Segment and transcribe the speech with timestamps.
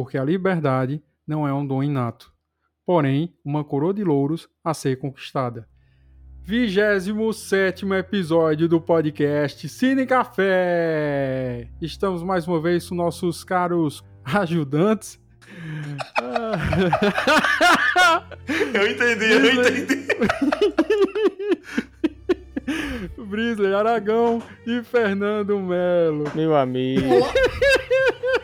[0.00, 2.32] porque a liberdade não é um dom inato,
[2.86, 5.68] porém uma coroa de louros a ser conquistada.
[6.40, 11.68] 27 episódio do podcast Cine Café!
[11.82, 15.20] Estamos mais uma vez com nossos caros ajudantes.
[18.72, 20.00] eu entendi, eu entendi.
[23.28, 26.24] Brisley Aragão e Fernando Melo.
[26.34, 27.00] Meu amigo.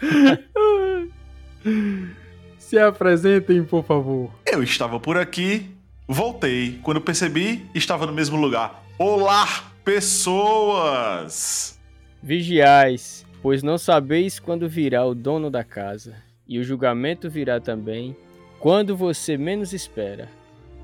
[2.58, 4.30] Se apresentem, por favor.
[4.46, 5.70] Eu estava por aqui,
[6.06, 6.78] voltei.
[6.82, 8.84] Quando percebi, estava no mesmo lugar.
[8.98, 9.46] Olá,
[9.84, 11.78] pessoas!
[12.22, 18.16] Vigiais, pois não sabeis quando virá o dono da casa, e o julgamento virá também,
[18.58, 20.28] quando você menos espera.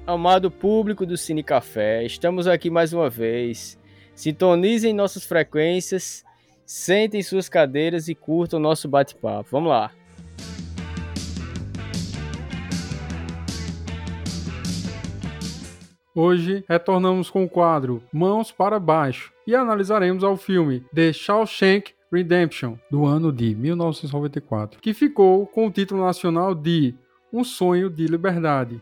[0.07, 3.79] Amado público do Cine Café, estamos aqui mais uma vez.
[4.15, 6.25] Sintonizem nossas frequências,
[6.67, 9.49] sentem suas cadeiras e curtam nosso bate-papo.
[9.53, 9.93] Vamos lá!
[16.19, 22.77] Hoje retornamos com o quadro Mãos para Baixo e analisaremos ao filme The Shawshank Redemption,
[22.91, 26.95] do ano de 1994, que ficou com o título nacional de
[27.31, 28.81] Um Sonho de Liberdade.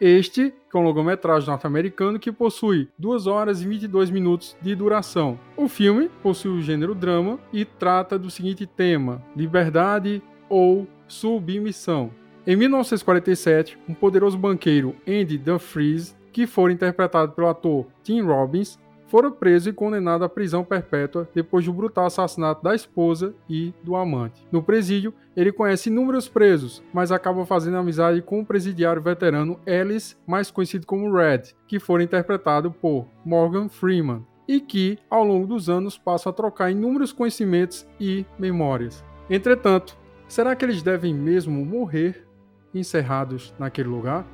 [0.00, 5.38] Este é um longometragem norte-americano que possui 2 horas e 22 minutos de duração.
[5.54, 12.10] O filme possui o gênero drama e trata do seguinte tema: liberdade ou submissão.
[12.46, 18.78] Em 1947, um poderoso banqueiro, Andy Dufresne, que foi interpretado pelo ator Tim Robbins,
[19.10, 23.96] foram presos e condenados à prisão perpétua depois do brutal assassinato da esposa e do
[23.96, 24.46] amante.
[24.52, 30.16] No presídio, ele conhece inúmeros presos, mas acaba fazendo amizade com o presidiário veterano Ellis,
[30.26, 35.68] mais conhecido como Red, que foi interpretado por Morgan Freeman, e que, ao longo dos
[35.68, 39.04] anos, passa a trocar inúmeros conhecimentos e memórias.
[39.28, 39.96] Entretanto,
[40.28, 42.26] será que eles devem mesmo morrer
[42.72, 44.24] encerrados naquele lugar?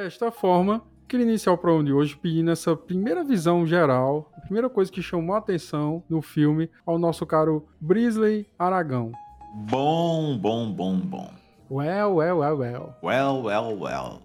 [0.00, 4.70] Desta forma, queria iniciar o programa de hoje pedindo essa primeira visão geral, a primeira
[4.70, 9.10] coisa que chamou a atenção no filme ao nosso caro Brisley Aragão.
[9.52, 11.32] Bom, bom, bom, bom.
[11.68, 12.94] Well, well, well, well.
[13.02, 14.22] Well, well, well.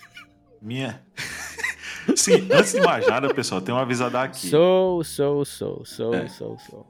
[0.62, 1.02] Minha.
[2.16, 4.48] Sim, antes de mais nada, pessoal, tem uma avisada aqui.
[4.48, 6.28] Sou, sou, sou, sou, é.
[6.28, 6.86] sou, sou.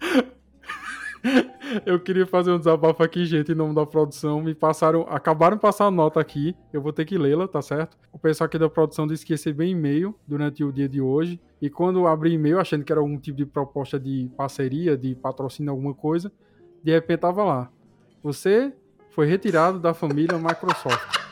[1.84, 4.40] Eu queria fazer um desabafo aqui, gente, em nome da produção.
[4.40, 6.54] Me passaram, acabaram de passar a nota aqui.
[6.72, 7.96] Eu vou ter que lê-la, tá certo?
[8.12, 11.40] O pessoal aqui da produção disse que ia e-mail durante o dia de hoje.
[11.60, 15.70] E quando abri e-mail, achando que era algum tipo de proposta de parceria, de patrocínio,
[15.70, 16.30] alguma coisa,
[16.82, 17.70] de repente tava lá.
[18.22, 18.72] Você
[19.10, 21.26] foi retirado da família Microsoft.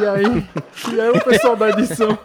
[0.00, 0.24] E aí,
[0.92, 2.18] e aí o pessoal da edição.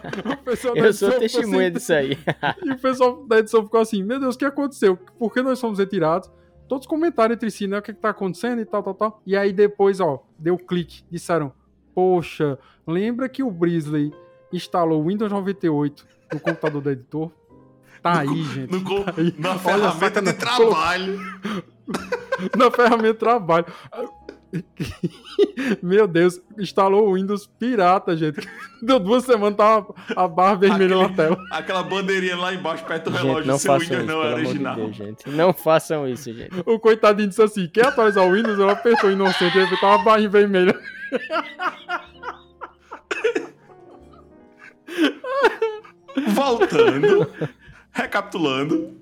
[0.44, 2.18] Pessoal da eu edição sou testemunha assim, disso aí.
[2.64, 4.96] E o pessoal da edição ficou assim: Meu Deus, o que aconteceu?
[4.96, 6.30] Por que nós fomos retirados?
[6.68, 7.78] Todos comentaram entre si, né?
[7.78, 9.22] O que, que tá acontecendo e tal, tal, tal.
[9.26, 11.04] E aí depois, ó, deu clique.
[11.10, 11.52] Disseram,
[11.94, 14.12] poxa, lembra que o Brisley
[14.52, 17.30] instalou o Windows 98 no computador do editor?
[18.02, 18.72] Tá aí, gente.
[18.72, 19.34] No, tá aí.
[19.38, 21.20] Na ferramenta de trabalho.
[22.56, 23.66] na ferramenta de trabalho.
[25.82, 28.46] Meu Deus, instalou o Windows pirata, gente.
[28.82, 31.44] Deu duas semanas, tava a barra vermelha Aquele, na tela.
[31.50, 34.74] Aquela bandeirinha lá embaixo, perto do relógio, não seu Windows isso, não é original.
[34.74, 35.28] De Deus, gente.
[35.30, 36.50] Não façam isso, gente.
[36.64, 38.58] O coitadinho disse assim: quer atualizar o Windows?
[38.58, 40.78] Ela apertou inocente, ele tava a barra vermelha.
[46.28, 47.30] Voltando,
[47.92, 48.96] recapitulando.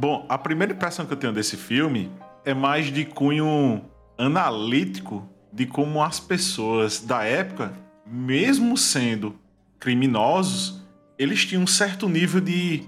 [0.00, 2.10] Bom, a primeira impressão que eu tenho desse filme
[2.44, 3.84] é mais de cunho
[4.16, 7.72] analítico de como as pessoas da época,
[8.06, 9.34] mesmo sendo
[9.78, 10.80] criminosos,
[11.18, 12.84] eles tinham um certo nível de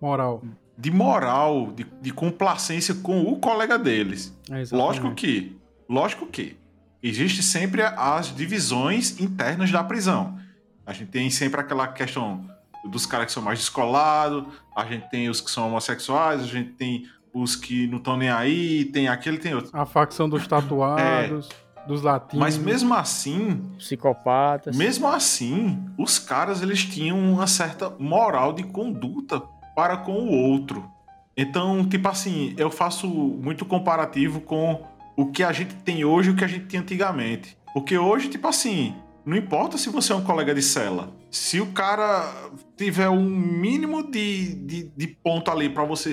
[0.00, 0.42] moral,
[0.76, 4.36] de moral, de, de complacência com o colega deles.
[4.50, 5.56] É lógico que,
[5.88, 6.56] lógico que
[7.02, 10.38] existe sempre as divisões internas da prisão.
[10.84, 12.48] A gente tem sempre aquela questão
[12.84, 14.44] dos caras que são mais descolados,
[14.76, 18.28] a gente tem os que são homossexuais, a gente tem os que não estão nem
[18.28, 19.70] aí, tem aquele, tem outro.
[19.72, 22.38] A facção dos tatuados, é, dos latinos.
[22.38, 24.76] Mas mesmo assim, psicopatas.
[24.76, 29.40] Mesmo assim, os caras eles tinham uma certa moral de conduta
[29.74, 30.88] para com o outro.
[31.36, 34.84] Então, tipo assim, eu faço muito comparativo com
[35.16, 37.56] o que a gente tem hoje e o que a gente tinha antigamente.
[37.72, 38.94] Porque hoje, tipo assim,
[39.24, 41.12] Não importa se você é um colega de cela.
[41.30, 42.28] Se o cara
[42.76, 46.12] tiver um mínimo de, de, de ponto ali para você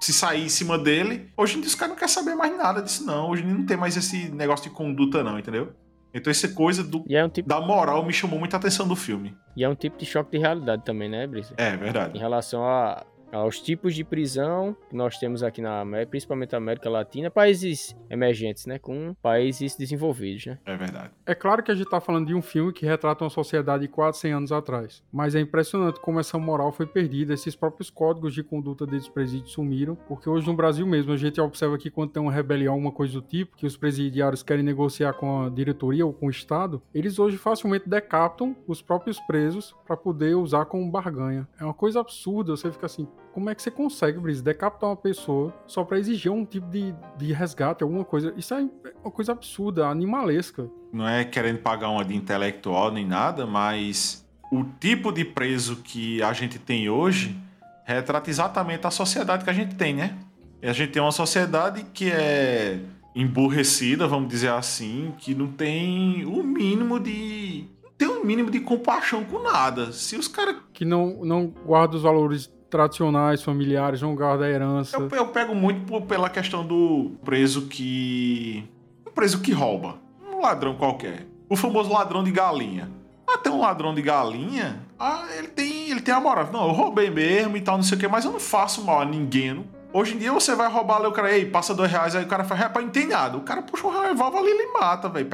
[0.00, 2.82] se sair em cima dele, hoje em dia os caras não querem saber mais nada
[2.82, 3.28] disso, não.
[3.28, 5.72] Hoje não tem mais esse negócio de conduta, não, entendeu?
[6.12, 7.48] Então essa coisa do, é um tipo...
[7.48, 9.36] da moral me chamou muita atenção do filme.
[9.56, 11.52] E é um tipo de choque de realidade também, né, Brice?
[11.56, 12.16] É, verdade.
[12.16, 16.58] Em relação a, aos tipos de prisão que nós temos aqui na América, principalmente na
[16.58, 20.58] América Latina, países emergentes, né, com países desenvolvidos, né?
[20.64, 21.10] É verdade.
[21.26, 23.88] É claro que a gente está falando de um filme que retrata uma sociedade de
[23.88, 28.42] 400 anos atrás, mas é impressionante como essa moral foi perdida, esses próprios códigos de
[28.42, 32.22] conduta dos presídios sumiram, porque hoje no Brasil mesmo a gente observa que quando tem
[32.22, 36.12] uma rebelião, uma coisa do tipo, que os presidiários querem negociar com a diretoria ou
[36.12, 41.48] com o Estado, eles hoje facilmente decapitam os próprios presos para poder usar como barganha.
[41.58, 44.96] É uma coisa absurda, você fica assim, como é que você consegue, Brice, decapitar uma
[44.96, 48.34] pessoa só para exigir um tipo de, de resgate, alguma coisa?
[48.36, 48.68] Isso é
[49.02, 50.68] uma coisa absurda, animalesca.
[50.92, 56.22] Não é querendo pagar uma de intelectual nem nada, mas o tipo de preso que
[56.22, 57.36] a gente tem hoje
[57.84, 60.18] retrata exatamente a sociedade que a gente tem, né?
[60.62, 62.80] E a gente tem uma sociedade que é
[63.14, 67.64] emburrecida, vamos dizer assim, que não tem o mínimo de.
[67.96, 69.92] Tem um mínimo de compaixão com nada.
[69.92, 70.56] Se os caras.
[70.72, 74.96] Que não, não guarda os valores tradicionais, familiares, não guarda a herança.
[74.96, 78.64] Eu, eu pego muito por, pela questão do preso que.
[79.06, 79.98] Um preso que rouba.
[80.32, 81.26] Um ladrão qualquer.
[81.48, 82.90] O famoso ladrão de galinha.
[83.26, 86.48] Até um ladrão de galinha, ah, ele tem, ele tem a moral.
[86.52, 89.00] Não, eu roubei mesmo e tal, não sei o que, mas eu não faço mal
[89.00, 89.54] a ninguém.
[89.54, 89.64] Não.
[89.92, 92.28] Hoje em dia você vai roubar ali o cara, ei, passa dois reais, aí o
[92.28, 93.36] cara faz, rapaz, não tem nada.
[93.36, 95.28] O cara puxa um revólver ali e ele mata, velho.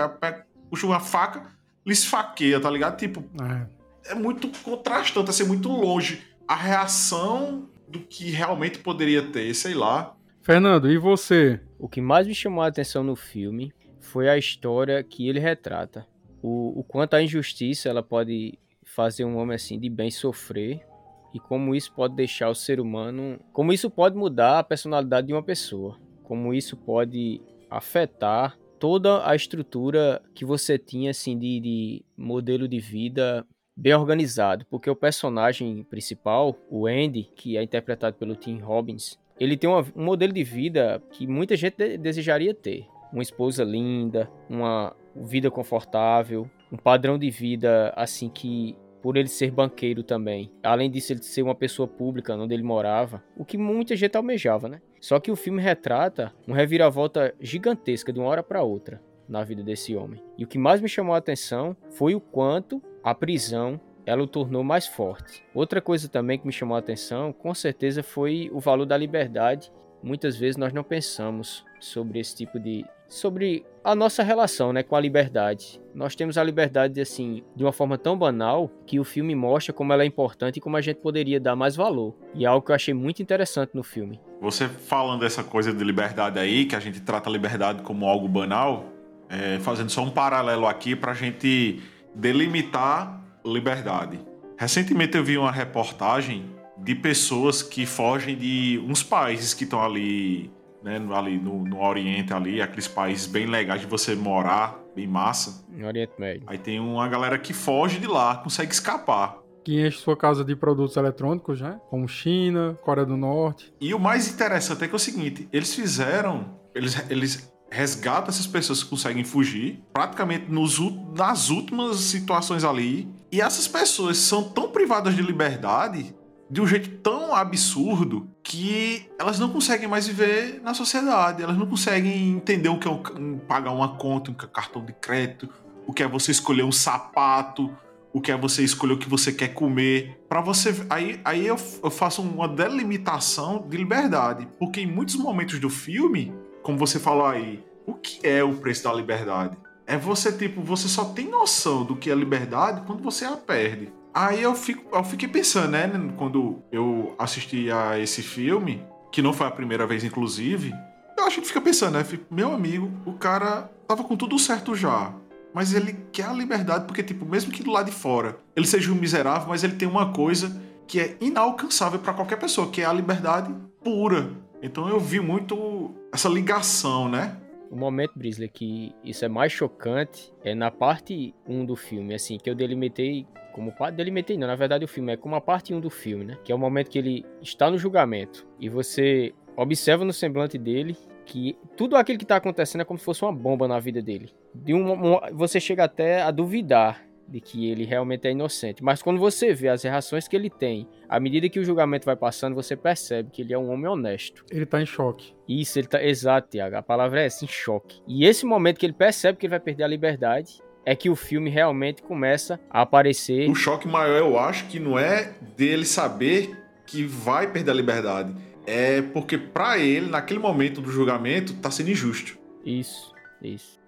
[0.71, 1.43] Puxa uma faca,
[1.87, 2.97] lhe esfaqueia, tá ligado?
[2.97, 9.53] Tipo, é, é muito contrastante, assim, muito longe a reação do que realmente poderia ter,
[9.55, 10.17] sei lá.
[10.43, 11.61] Fernando, e você?
[11.79, 16.07] O que mais me chamou a atenção no filme foi a história que ele retrata.
[16.43, 20.87] O, o quanto a injustiça ela pode fazer um homem assim de bem sofrer
[21.35, 25.33] e como isso pode deixar o ser humano, como isso pode mudar a personalidade de
[25.33, 32.05] uma pessoa, como isso pode afetar toda a estrutura que você tinha assim de, de
[32.17, 33.47] modelo de vida
[33.77, 39.57] bem organizado, porque o personagem principal, o Andy, que é interpretado pelo Tim Robbins, ele
[39.57, 42.87] tem uma, um modelo de vida que muita gente de desejaria ter.
[43.13, 49.53] Uma esposa linda, uma vida confortável, um padrão de vida assim que por ele ser
[49.53, 50.51] banqueiro também.
[50.63, 54.69] Além disso, ele ser uma pessoa pública onde ele morava, o que muita gente almejava,
[54.69, 54.81] né?
[55.01, 59.63] Só que o filme retrata uma reviravolta gigantesca de uma hora para outra na vida
[59.63, 60.21] desse homem.
[60.37, 64.27] E o que mais me chamou a atenção foi o quanto a prisão ela o
[64.27, 65.45] tornou mais forte.
[65.55, 69.73] Outra coisa também que me chamou a atenção, com certeza, foi o valor da liberdade.
[70.03, 74.97] Muitas vezes nós não pensamos sobre esse tipo de sobre a nossa relação, né, com
[74.97, 75.81] a liberdade.
[75.95, 79.93] Nós temos a liberdade assim, de uma forma tão banal que o filme mostra como
[79.93, 82.17] ela é importante e como a gente poderia dar mais valor.
[82.35, 84.21] E é algo que eu achei muito interessante no filme.
[84.41, 88.27] Você falando dessa coisa de liberdade aí, que a gente trata a liberdade como algo
[88.27, 88.87] banal,
[89.29, 91.81] é, fazendo só um paralelo aqui para a gente
[92.17, 94.19] delimitar liberdade.
[94.59, 100.51] Recentemente eu vi uma reportagem de pessoas que fogem de uns países que estão ali,
[100.83, 105.65] né, ali no, no, Oriente ali, aqueles países bem legais de você morar, bem massa.
[105.69, 106.43] No Oriente Médio.
[106.47, 109.39] Aí tem uma galera que foge de lá, consegue escapar.
[109.63, 111.79] Que enche sua casa de produtos eletrônicos, né?
[111.91, 113.75] Como China, Coreia do Norte.
[113.81, 118.47] E o mais interessante é que é o seguinte, eles fizeram, eles, eles resgata essas
[118.47, 120.79] pessoas que conseguem fugir, praticamente nos,
[121.17, 123.09] nas últimas situações ali.
[123.31, 126.15] E essas pessoas são tão privadas de liberdade
[126.49, 131.67] de um jeito tão absurdo que elas não conseguem mais viver na sociedade, elas não
[131.67, 135.49] conseguem entender o que é um, pagar uma conta, um cartão de crédito,
[135.87, 137.77] o que é você escolher um sapato,
[138.13, 140.25] o que é você escolher o que você quer comer.
[140.29, 145.59] Para você, aí, aí eu, eu faço uma delimitação de liberdade, porque em muitos momentos
[145.59, 146.33] do filme
[146.67, 149.57] como você falou aí, o que é o preço da liberdade?
[149.87, 153.93] É você, tipo, você só tem noção do que é liberdade quando você a perde.
[154.13, 159.33] Aí eu, fico, eu fiquei pensando, né, quando eu assisti a esse filme, que não
[159.33, 160.75] foi a primeira vez, inclusive,
[161.17, 165.15] eu acho que fica pensando, né, meu amigo, o cara tava com tudo certo já,
[165.55, 168.91] mas ele quer a liberdade porque, tipo, mesmo que do lado de fora ele seja
[168.91, 172.87] um miserável, mas ele tem uma coisa que é inalcançável para qualquer pessoa, que é
[172.87, 173.55] a liberdade
[173.85, 174.31] pura.
[174.63, 177.37] Então eu vi muito essa ligação, né?
[177.71, 182.39] O momento, Brisley, que isso é mais chocante é na parte 1 do filme, assim,
[182.39, 183.97] que eu delimitei como parte.
[183.97, 186.39] Delimitei, não, na verdade o filme é como a parte 1 do filme, né?
[186.45, 190.97] Que é o momento que ele está no julgamento e você observa no semblante dele
[191.25, 194.31] que tudo aquilo que está acontecendo é como se fosse uma bomba na vida dele.
[194.55, 198.83] De um, você chega até a duvidar de que ele realmente é inocente.
[198.83, 202.17] Mas quando você vê as reações que ele tem, à medida que o julgamento vai
[202.17, 204.45] passando, você percebe que ele é um homem honesto.
[204.51, 205.35] Ele tá em choque.
[205.49, 206.03] Isso, ele tá.
[206.03, 206.77] Exato, Tiago.
[206.77, 208.01] A palavra é essa, em choque.
[208.07, 210.65] E esse momento que ele percebe que ele vai perder a liberdade.
[210.89, 213.51] É que o filme realmente começa a aparecer.
[213.51, 216.57] O choque maior, eu acho, que não é dele saber
[216.87, 218.33] que vai perder a liberdade.
[218.65, 222.39] É porque, para ele, naquele momento do julgamento, tá sendo injusto.
[222.65, 223.81] Isso, isso.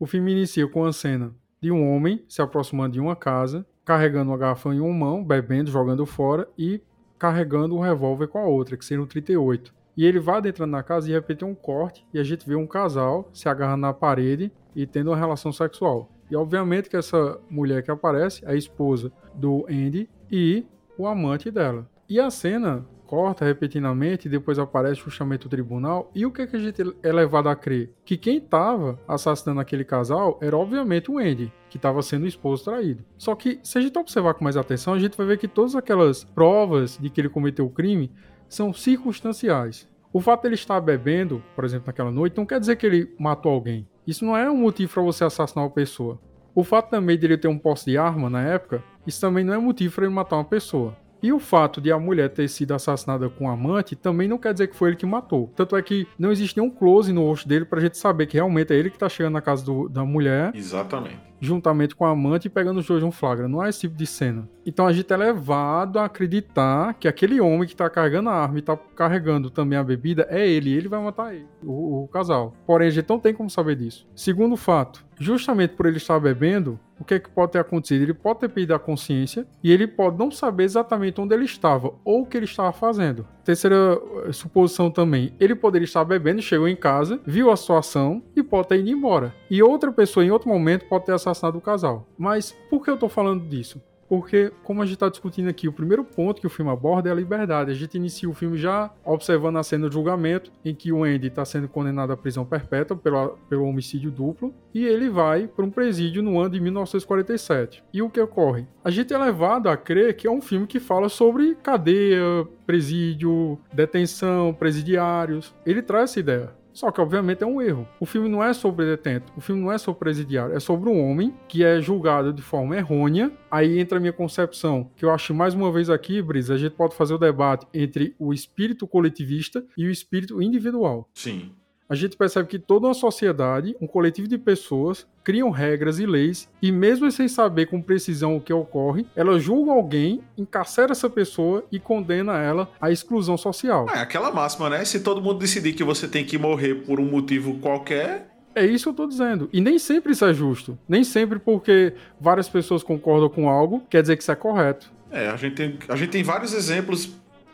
[0.00, 4.30] O filme inicia com a cena de um homem se aproximando de uma casa, carregando
[4.30, 6.80] uma garrafa em uma mão, bebendo, jogando fora e
[7.18, 9.74] carregando um revólver com a outra, que seria um 38.
[9.96, 12.54] E ele vai adentrando na casa e de repente um corte e a gente vê
[12.54, 16.08] um casal se agarrando na parede e tendo uma relação sexual.
[16.30, 20.64] E obviamente que essa mulher que aparece é a esposa do Andy e
[20.96, 21.90] o amante dela.
[22.08, 26.10] E a cena corta repetidamente depois aparece justamente o tribunal.
[26.14, 27.90] E o que, é que a gente é levado a crer?
[28.04, 32.64] Que quem estava assassinando aquele casal era obviamente o Andy, que estava sendo o esposo
[32.64, 33.02] traído.
[33.16, 35.74] Só que, se a gente observar com mais atenção, a gente vai ver que todas
[35.74, 38.12] aquelas provas de que ele cometeu o crime
[38.46, 39.88] são circunstanciais.
[40.12, 43.14] O fato de ele estar bebendo, por exemplo, naquela noite, não quer dizer que ele
[43.18, 43.88] matou alguém.
[44.06, 46.20] Isso não é um motivo para você assassinar uma pessoa.
[46.54, 49.54] O fato também de ele ter um posse de arma na época, isso também não
[49.54, 50.96] é motivo para ele matar uma pessoa.
[51.22, 54.52] E o fato de a mulher ter sido assassinada com um amante também não quer
[54.52, 55.52] dizer que foi ele que matou.
[55.56, 58.72] Tanto é que não existe nenhum close no rosto dele pra gente saber que realmente
[58.72, 60.52] é ele que tá chegando na casa do, da mulher.
[60.54, 61.18] Exatamente.
[61.40, 63.48] Juntamente com a amante e pegando os dois um flagra.
[63.48, 64.48] Não é esse tipo de cena.
[64.68, 68.58] Então a gente é levado a acreditar que aquele homem que tá carregando a arma
[68.58, 70.70] e tá carregando também a bebida é ele.
[70.70, 72.52] Ele vai matar ele, o, o casal.
[72.66, 74.06] Porém, a gente não tem como saber disso.
[74.14, 78.02] Segundo fato, justamente por ele estar bebendo, o que, é que pode ter acontecido?
[78.02, 81.94] Ele pode ter perdido a consciência e ele pode não saber exatamente onde ele estava
[82.04, 83.26] ou o que ele estava fazendo.
[83.42, 88.42] Terceira eh, suposição também, ele poderia estar bebendo, chegou em casa, viu a situação e
[88.42, 89.34] pode ter ido embora.
[89.50, 92.06] E outra pessoa em outro momento pode ter assassinado o casal.
[92.18, 93.80] Mas por que eu estou falando disso?
[94.08, 97.12] Porque, como a gente está discutindo aqui, o primeiro ponto que o filme aborda é
[97.12, 97.70] a liberdade.
[97.70, 101.26] A gente inicia o filme já observando a cena do julgamento, em que o Andy
[101.26, 105.70] está sendo condenado à prisão perpétua pelo, pelo homicídio duplo, e ele vai para um
[105.70, 107.84] presídio no ano de 1947.
[107.92, 108.66] E o que ocorre?
[108.82, 113.58] A gente é levado a crer que é um filme que fala sobre cadeia, presídio,
[113.72, 115.54] detenção, presidiários.
[115.66, 116.57] Ele traz essa ideia.
[116.78, 117.88] Só que, obviamente, é um erro.
[117.98, 121.10] O filme não é sobre detento, o filme não é sobre presidiário, é sobre um
[121.10, 123.32] homem que é julgado de forma errônea.
[123.50, 126.76] Aí entra a minha concepção, que eu acho mais uma vez aqui, Brisa, a gente
[126.76, 131.10] pode fazer o debate entre o espírito coletivista e o espírito individual.
[131.12, 131.50] Sim
[131.88, 136.48] a gente percebe que toda uma sociedade, um coletivo de pessoas, criam regras e leis
[136.60, 141.64] e mesmo sem saber com precisão o que ocorre, elas julgam alguém, encarcera essa pessoa
[141.72, 143.86] e condena ela à exclusão social.
[143.94, 144.84] É aquela máxima, né?
[144.84, 148.84] Se todo mundo decidir que você tem que morrer por um motivo qualquer, é isso
[148.84, 149.48] que eu tô dizendo.
[149.52, 150.78] E nem sempre isso é justo.
[150.88, 154.90] Nem sempre porque várias pessoas concordam com algo quer dizer que isso é correto.
[155.10, 157.10] É, a gente tem, a gente tem vários exemplos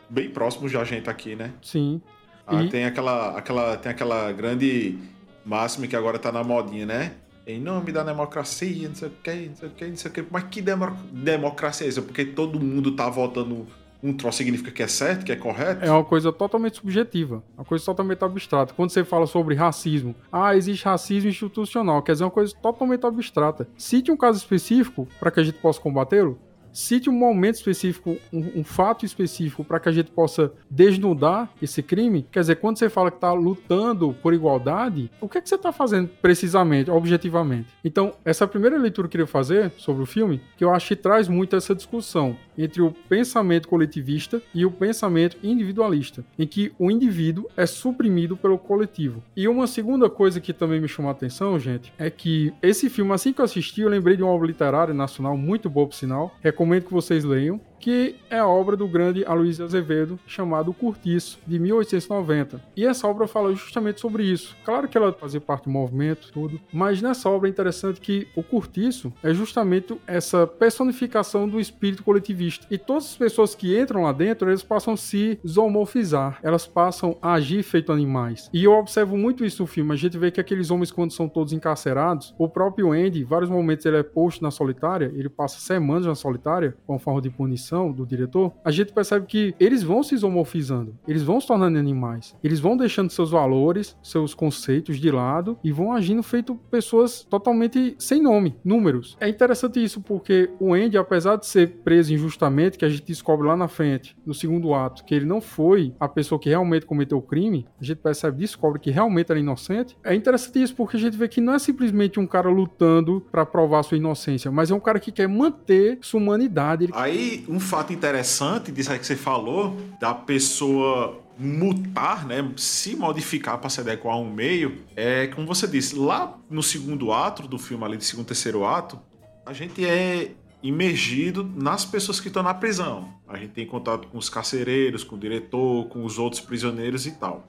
[0.09, 1.51] bem próximos de a gente aqui, né?
[1.61, 2.01] Sim.
[2.47, 2.69] Ah, e...
[2.69, 4.97] tem, aquela, aquela, tem aquela grande
[5.45, 7.13] máxima que agora tá na modinha, né?
[7.47, 10.13] Em nome da democracia, não sei o que, não sei o que, não sei o
[10.13, 10.25] que.
[10.31, 12.01] Mas que demo democracia é isso?
[12.01, 13.67] Porque todo mundo tá votando
[14.05, 15.83] um troço significa que é certo, que é correto?
[15.83, 18.73] É uma coisa totalmente subjetiva, uma coisa totalmente abstrata.
[18.73, 23.67] Quando você fala sobre racismo, ah, existe racismo institucional, quer dizer uma coisa totalmente abstrata.
[23.77, 26.37] Cite um caso específico para que a gente possa combatê-lo
[26.75, 31.81] cite um momento específico, um, um fato específico para que a gente possa desnudar esse
[31.81, 32.27] crime.
[32.31, 35.55] Quer dizer, quando você fala que está lutando por igualdade, o que, é que você
[35.55, 37.69] está fazendo precisamente, objetivamente?
[37.83, 40.89] Então, essa é primeira leitura que eu queria fazer sobre o filme, que eu acho
[40.89, 46.71] que traz muito essa discussão entre o pensamento coletivista e o pensamento individualista, em que
[46.79, 49.23] o indivíduo é suprimido pelo coletivo.
[49.35, 53.13] E uma segunda coisa que também me chamou a atenção, gente, é que esse filme,
[53.13, 56.33] assim que eu assisti, eu lembrei de uma obra literária nacional muito boa, por sinal,
[56.65, 61.59] recomendo que vocês leiam, que é a obra do grande Aloysio Azevedo, chamado Curtiço, de
[61.59, 62.59] 1890.
[62.75, 64.57] E essa obra fala justamente sobre isso.
[64.65, 68.41] Claro que ela fazia parte do movimento, tudo, mas nessa obra é interessante que o
[68.41, 72.65] Curtiço é justamente essa personificação do espírito coletivista.
[72.71, 77.15] E todas as pessoas que entram lá dentro, eles passam a se zoomorfizar, elas passam
[77.21, 78.49] a agir feito animais.
[78.51, 79.93] E eu observo muito isso no filme.
[79.93, 83.85] A gente vê que aqueles homens, quando são todos encarcerados, o próprio Andy, vários momentos
[83.85, 87.91] ele é posto na solitária, ele passa semanas na solitária, com forma de punição direção,
[87.91, 92.35] do diretor, a gente percebe que eles vão se isomorfizando, eles vão se tornando animais,
[92.43, 97.95] eles vão deixando seus valores, seus conceitos de lado e vão agindo feito pessoas totalmente
[97.99, 99.17] sem nome, números.
[99.19, 103.47] É interessante isso porque o Andy, apesar de ser preso injustamente, que a gente descobre
[103.47, 107.17] lá na frente, no segundo ato, que ele não foi a pessoa que realmente cometeu
[107.17, 109.97] o crime, a gente percebe, descobre que realmente era inocente.
[110.03, 113.45] É interessante isso porque a gente vê que não é simplesmente um cara lutando para
[113.45, 116.89] provar sua inocência, mas é um cara que quer manter sua humanidade.
[116.93, 123.57] Aí, um fato interessante disso aí que você falou, da pessoa mutar, né, se modificar
[123.57, 127.57] para se adequar a um meio, é como você disse, lá no segundo ato do
[127.57, 128.99] filme, ali do segundo terceiro ato,
[129.45, 130.31] a gente é
[130.63, 133.13] imergido nas pessoas que estão na prisão.
[133.27, 137.11] A gente tem contato com os carcereiros, com o diretor, com os outros prisioneiros e
[137.11, 137.47] tal.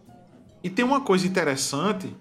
[0.63, 2.13] E tem uma coisa interessante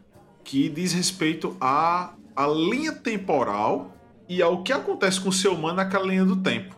[0.44, 3.94] que diz respeito à, à linha temporal
[4.30, 6.76] e ao que acontece com o ser humano naquela linha do tempo.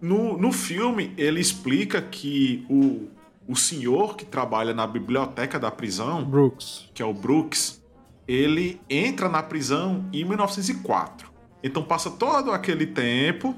[0.00, 3.08] No, no filme, ele explica que o,
[3.48, 7.82] o senhor que trabalha na biblioteca da prisão, Brooks, que é o Brooks,
[8.26, 11.30] ele entra na prisão em 1904.
[11.62, 13.54] Então passa todo aquele tempo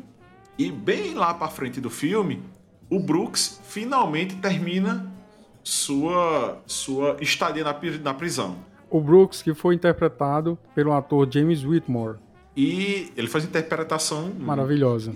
[0.58, 2.42] e bem lá para frente do filme,
[2.90, 5.12] o Brooks finalmente termina
[5.62, 8.56] sua sua estadia na, na prisão.
[8.90, 12.18] O Brooks que foi interpretado pelo ator James Whitmore.
[12.58, 15.14] E ele faz interpretação maravilhosa.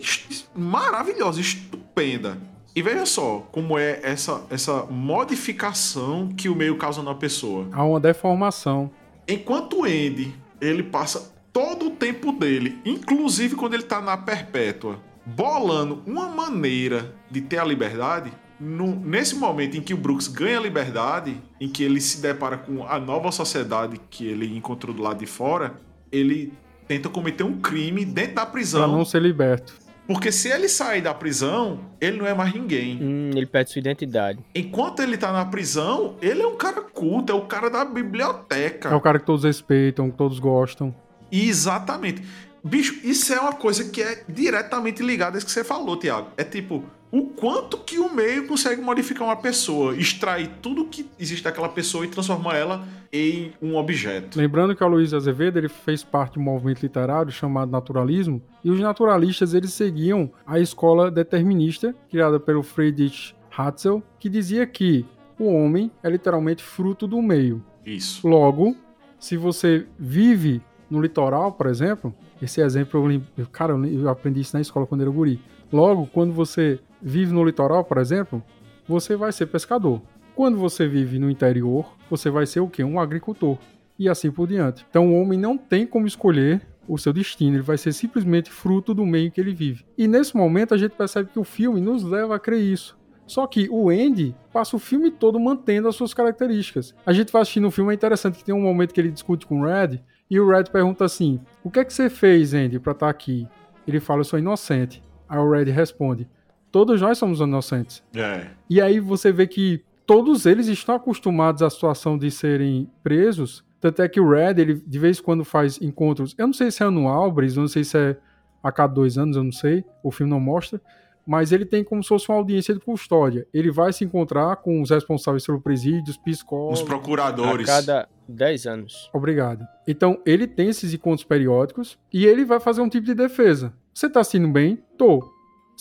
[0.55, 2.39] Maravilhosa, estupenda.
[2.73, 7.67] E veja só como é essa, essa modificação que o meio causa na pessoa.
[7.73, 8.93] Há uma deformação.
[9.27, 15.01] Enquanto o Andy, ele passa todo o tempo dele, inclusive quando ele tá na perpétua,
[15.27, 20.59] bolando uma maneira de ter a liberdade, no, nesse momento em que o Brooks ganha
[20.59, 25.03] a liberdade, em que ele se depara com a nova sociedade que ele encontrou do
[25.03, 25.75] lado de fora,
[26.13, 26.53] ele
[26.93, 28.83] tenta cometer um crime dentro da prisão.
[28.83, 29.81] Pra não ser liberto.
[30.07, 32.99] Porque se ele sair da prisão, ele não é mais ninguém.
[33.01, 34.41] Hum, ele perde sua identidade.
[34.55, 38.91] Enquanto ele tá na prisão, ele é um cara culto, é o cara da biblioteca.
[38.91, 40.95] É o cara que todos respeitam, que todos gostam.
[41.31, 42.23] Exatamente.
[42.63, 46.29] Bicho, isso é uma coisa que é diretamente ligada a isso que você falou, Tiago.
[46.37, 51.45] É tipo, o quanto que o meio consegue modificar uma pessoa, extrair tudo que existe
[51.45, 54.39] daquela pessoa e transformar ela em um objeto.
[54.39, 58.71] Lembrando que o Luiz Azevedo ele fez parte de um movimento literário chamado naturalismo, e
[58.71, 65.05] os naturalistas eles seguiam a escola determinista criada pelo Friedrich Hatzel, que dizia que
[65.39, 67.63] o homem é literalmente fruto do meio.
[67.85, 68.27] Isso.
[68.27, 68.75] Logo,
[69.19, 74.63] se você vive no litoral, por exemplo, esse exemplo eu, cara, eu aprendi isso na
[74.63, 75.39] escola quando era guri.
[75.71, 78.43] Logo, quando você vive no litoral, por exemplo,
[78.87, 80.01] você vai ser pescador.
[80.35, 82.83] Quando você vive no interior, você vai ser o quê?
[82.83, 83.59] Um agricultor.
[83.99, 84.87] E assim por diante.
[84.89, 88.93] Então o homem não tem como escolher o seu destino, ele vai ser simplesmente fruto
[88.93, 89.85] do meio que ele vive.
[89.97, 92.99] E nesse momento a gente percebe que o filme nos leva a crer isso.
[93.27, 96.95] Só que o Andy passa o filme todo mantendo as suas características.
[97.07, 99.47] A gente vai assistindo o filme, é interessante que tem um momento que ele discute
[99.47, 102.79] com o Red, e o Red pergunta assim: O que é que você fez, Andy,
[102.79, 103.47] pra estar tá aqui?
[103.87, 105.03] Ele fala: Eu sou inocente.
[105.29, 106.29] Aí o Red responde:
[106.73, 108.03] todos nós somos inocentes.
[108.17, 108.47] É.
[108.69, 113.65] E aí você vê que todos eles estão acostumados à situação de serem presos.
[113.79, 116.35] Tanto é que o Red, ele de vez em quando faz encontros.
[116.39, 118.17] Eu não sei se é anual, Brice, eu não sei se é
[118.63, 119.85] a cada dois anos, eu não sei.
[120.03, 120.81] O filme não mostra.
[121.25, 123.47] Mas ele tem como se fosse uma audiência de custódia.
[123.55, 126.81] Ele vai se encontrar com os responsáveis pelo presídio, os psicólogos.
[126.81, 127.69] Os procuradores.
[127.69, 129.11] A cada 10 anos.
[129.13, 129.65] Obrigado.
[129.87, 133.73] Então, ele tem esses encontros periódicos e ele vai fazer um tipo de defesa.
[133.95, 134.83] Você tá assistindo bem?
[134.99, 135.23] Tô.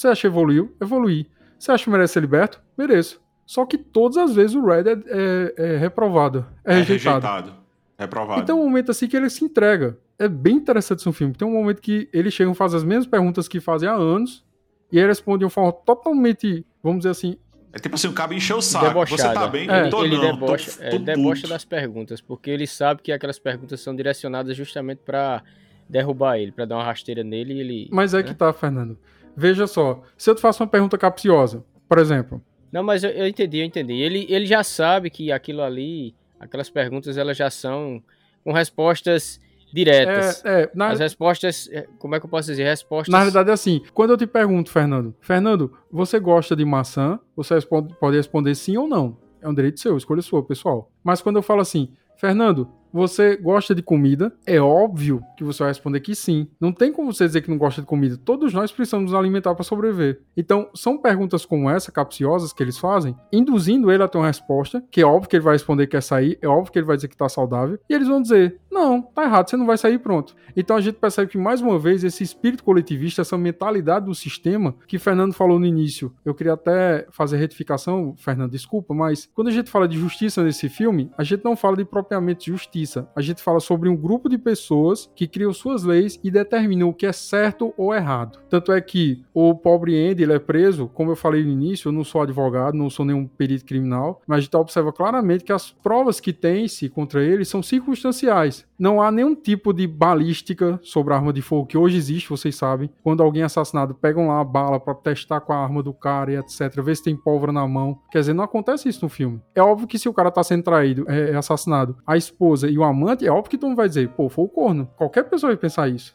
[0.01, 0.75] Você acha que evoluiu?
[0.81, 1.27] Evoluí.
[1.59, 2.59] Você acha que merece ser liberto?
[2.75, 3.21] Mereço.
[3.45, 6.43] Só que todas as vezes o Red é, é, é reprovado.
[6.65, 7.23] É, é rejeitado.
[7.23, 7.53] rejeitado.
[7.99, 8.41] Reprovado.
[8.41, 9.95] Então, um momento assim que ele se entrega.
[10.17, 11.35] É bem interessante esse filme.
[11.35, 14.43] Tem um momento que eles chegam e fazem as mesmas perguntas que fazem há anos.
[14.91, 17.37] E ele responde de uma forma totalmente, vamos dizer assim,
[17.71, 18.87] é tipo assim, o cara encheu o saco.
[18.87, 19.21] Debochada.
[19.21, 19.69] Você tá bem?
[19.69, 19.87] É.
[19.87, 23.37] Tô, ele não, debocha, tô, tô é, debocha das perguntas, porque ele sabe que aquelas
[23.37, 25.43] perguntas são direcionadas justamente para
[25.87, 27.89] derrubar ele, para dar uma rasteira nele e ele.
[27.91, 28.23] Mas é né?
[28.23, 28.97] que tá, Fernando.
[29.35, 32.41] Veja só, se eu te faço uma pergunta capciosa, por exemplo.
[32.71, 33.93] Não, mas eu, eu, entendi, eu entendi.
[33.93, 38.01] Ele, ele já sabe que aquilo ali, aquelas perguntas, elas já são
[38.43, 39.39] com respostas
[39.73, 40.43] diretas.
[40.45, 40.89] É, é, na...
[40.89, 42.63] As respostas, é, como é que eu posso dizer?
[42.63, 43.11] Respostas.
[43.11, 47.19] Na realidade é assim, quando eu te pergunto, Fernando, Fernando, você gosta de maçã?
[47.35, 49.17] Você responde, pode responder sim ou não.
[49.41, 50.91] É um direito seu, escolha sua, pessoal.
[51.03, 54.33] Mas quando eu falo assim, Fernando, Você gosta de comida?
[54.45, 56.47] É óbvio que você vai responder que sim.
[56.59, 58.17] Não tem como você dizer que não gosta de comida.
[58.17, 60.21] Todos nós precisamos nos alimentar para sobreviver.
[60.35, 64.83] Então, são perguntas como essa, capciosas, que eles fazem, induzindo ele a ter uma resposta,
[64.91, 66.95] que é óbvio que ele vai responder que quer sair, é óbvio que ele vai
[66.95, 69.99] dizer que tá saudável, e eles vão dizer: não, tá errado, você não vai sair
[69.99, 70.35] pronto.
[70.55, 74.75] Então a gente percebe que, mais uma vez, esse espírito coletivista, essa mentalidade do sistema,
[74.87, 79.51] que Fernando falou no início, eu queria até fazer retificação, Fernando, desculpa, mas quando a
[79.51, 82.80] gente fala de justiça nesse filme, a gente não fala de propriamente justiça.
[83.15, 86.93] A gente fala sobre um grupo de pessoas que criam suas leis e determinam o
[86.93, 88.39] que é certo ou errado.
[88.49, 91.91] Tanto é que o pobre Andy, ele é preso, como eu falei no início, eu
[91.91, 95.71] não sou advogado, não sou nenhum perito criminal, mas a gente observa claramente que as
[95.71, 98.65] provas que tem-se contra ele são circunstanciais.
[98.77, 102.55] Não há nenhum tipo de balística sobre a arma de fogo que hoje existe, vocês
[102.55, 102.89] sabem.
[103.03, 106.31] Quando alguém é assassinado, pegam lá a bala para testar com a arma do cara
[106.31, 107.99] e etc, ver se tem pólvora na mão.
[108.11, 109.39] Quer dizer, não acontece isso no filme.
[109.53, 112.77] É óbvio que se o cara tá sendo traído, é, é assassinado, a esposa e
[112.77, 114.89] o amante, é óbvio que tu não vai dizer, pô, foi o corno.
[114.95, 116.13] Qualquer pessoa vai pensar isso.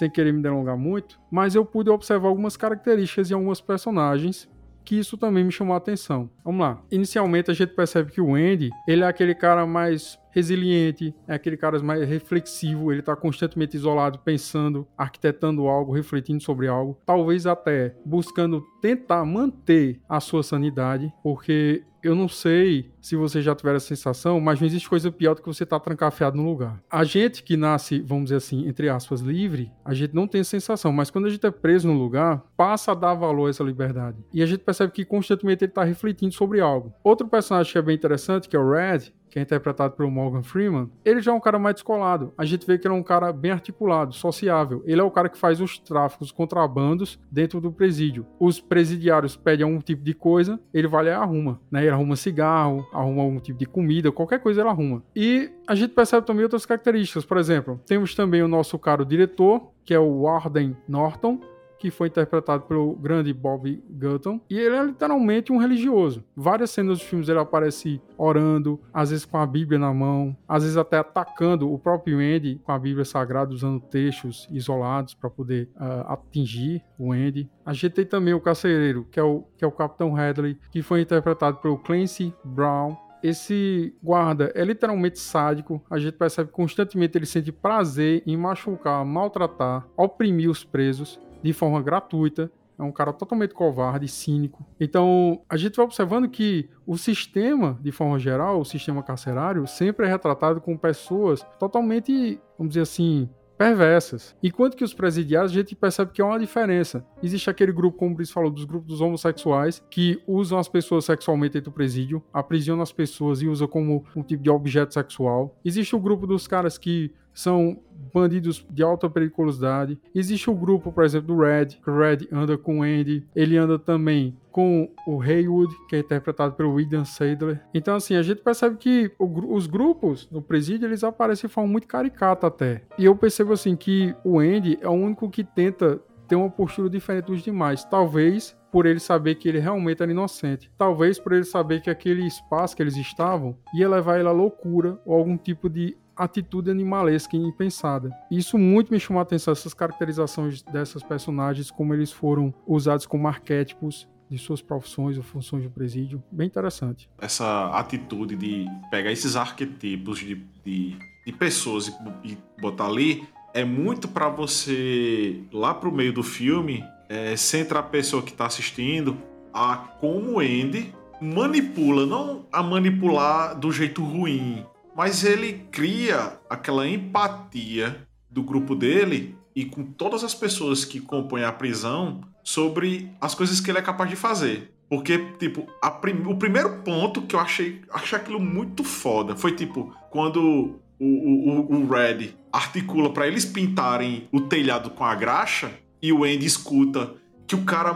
[0.00, 4.48] sem querer me delongar muito, mas eu pude observar algumas características em algumas personagens
[4.82, 6.30] que isso também me chamou a atenção.
[6.42, 6.82] Vamos lá.
[6.90, 11.56] Inicialmente a gente percebe que o Andy, ele é aquele cara mais resiliente, é aquele
[11.56, 17.94] cara mais reflexivo, ele está constantemente isolado, pensando, arquitetando algo, refletindo sobre algo, talvez até
[18.04, 23.80] buscando tentar manter a sua sanidade, porque eu não sei se você já tiver a
[23.80, 26.82] sensação, mas não existe coisa pior do que você estar tá trancafiado no lugar.
[26.90, 30.92] A gente que nasce, vamos dizer assim, entre aspas, livre, a gente não tem sensação,
[30.92, 34.18] mas quando a gente é preso no lugar, passa a dar valor a essa liberdade.
[34.32, 36.92] E a gente percebe que constantemente ele está refletindo sobre algo.
[37.04, 40.42] Outro personagem que é bem interessante, que é o Red, que é interpretado pelo Morgan
[40.42, 42.32] Freeman, ele já é um cara mais descolado.
[42.36, 44.82] A gente vê que ele é um cara bem articulado, sociável.
[44.84, 48.26] Ele é o cara que faz os tráficos, contrabandos dentro do presídio.
[48.38, 51.60] Os presidiários pedem algum tipo de coisa, ele vai lá e arruma.
[51.70, 51.82] Né?
[51.82, 55.02] Ele arruma cigarro, arruma algum tipo de comida, qualquer coisa ele arruma.
[55.14, 57.24] E a gente percebe também outras características.
[57.24, 61.40] Por exemplo, temos também o nosso caro diretor, que é o Warden Norton,
[61.80, 66.22] que foi interpretado pelo grande Bob Gutton, e ele é literalmente um religioso.
[66.36, 70.62] Várias cenas dos filmes ele aparece orando, às vezes com a Bíblia na mão, às
[70.62, 75.70] vezes até atacando o próprio Andy com a Bíblia Sagrada, usando textos isolados para poder
[75.76, 77.48] uh, atingir o Andy.
[77.64, 80.82] A gente tem também o carcereiro, que é o, que é o Capitão Hadley, que
[80.82, 85.82] foi interpretado pelo Clancy Brown, esse guarda é literalmente sádico.
[85.90, 91.82] A gente percebe constantemente ele sente prazer em machucar, maltratar, oprimir os presos de forma
[91.82, 92.50] gratuita.
[92.78, 94.64] É um cara totalmente covarde, cínico.
[94.80, 100.06] Então, a gente vai observando que o sistema, de forma geral, o sistema carcerário, sempre
[100.06, 103.28] é retratado com pessoas totalmente, vamos dizer assim,
[103.60, 104.34] perversas.
[104.42, 107.04] Enquanto que os presidiários, a gente percebe que há uma diferença.
[107.22, 111.04] Existe aquele grupo, como o Brice falou, dos grupos dos homossexuais, que usam as pessoas
[111.04, 115.54] sexualmente dentro do presídio, aprisionam as pessoas e usam como um tipo de objeto sexual.
[115.62, 117.78] Existe o grupo dos caras que são
[118.12, 119.98] bandidos de alta periculosidade.
[120.14, 123.56] Existe o grupo, por exemplo, do Red, que o Red anda com o Andy, ele
[123.56, 127.60] anda também com o Haywood, que é interpretado pelo William Sadler.
[127.72, 131.70] Então, assim, a gente percebe que o, os grupos no presídio, eles aparecem de forma
[131.70, 132.82] muito caricata até.
[132.98, 136.88] E eu percebo, assim, que o Andy é o único que tenta ter uma postura
[136.88, 137.84] diferente dos demais.
[137.84, 140.70] Talvez por ele saber que ele realmente era inocente.
[140.78, 144.98] Talvez por ele saber que aquele espaço que eles estavam ia levar ele à loucura
[145.04, 148.10] ou algum tipo de atitude animalesca e impensada.
[148.30, 153.26] Isso muito me chamou a atenção, essas caracterizações dessas personagens, como eles foram usados como
[153.26, 156.22] arquétipos de suas profissões ou funções do presídio.
[156.30, 157.10] Bem interessante.
[157.20, 163.64] Essa atitude de pegar esses arquetipos de, de, de pessoas e, e botar ali é
[163.64, 169.18] muito para você, lá pro meio do filme, é, centrar a pessoa que está assistindo
[169.52, 174.64] a como o Andy manipula, não a manipular do jeito ruim,
[174.96, 181.44] mas ele cria aquela empatia do grupo dele e com todas as pessoas que compõem
[181.44, 184.72] a prisão sobre as coisas que ele é capaz de fazer.
[184.88, 185.66] Porque, tipo,
[186.00, 186.22] prim...
[186.26, 191.76] o primeiro ponto que eu achei, achei aquilo muito foda foi, tipo, quando o, o,
[191.76, 195.70] o Red articula para eles pintarem o telhado com a graxa
[196.02, 197.14] e o Andy escuta
[197.46, 197.94] que o cara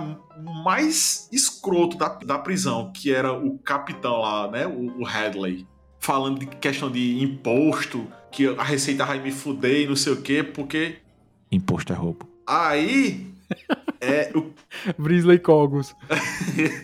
[0.65, 5.67] mais escroto da, da prisão, que era o capitão lá, né, o, o Hadley,
[6.05, 10.21] falando de questão de imposto, que a Receita vai me fuder e não sei o
[10.21, 10.97] quê, porque.
[11.51, 12.29] Imposto é roubo.
[12.47, 13.33] Aí.
[14.03, 14.53] é o.
[14.99, 15.97] Brisley Cogos.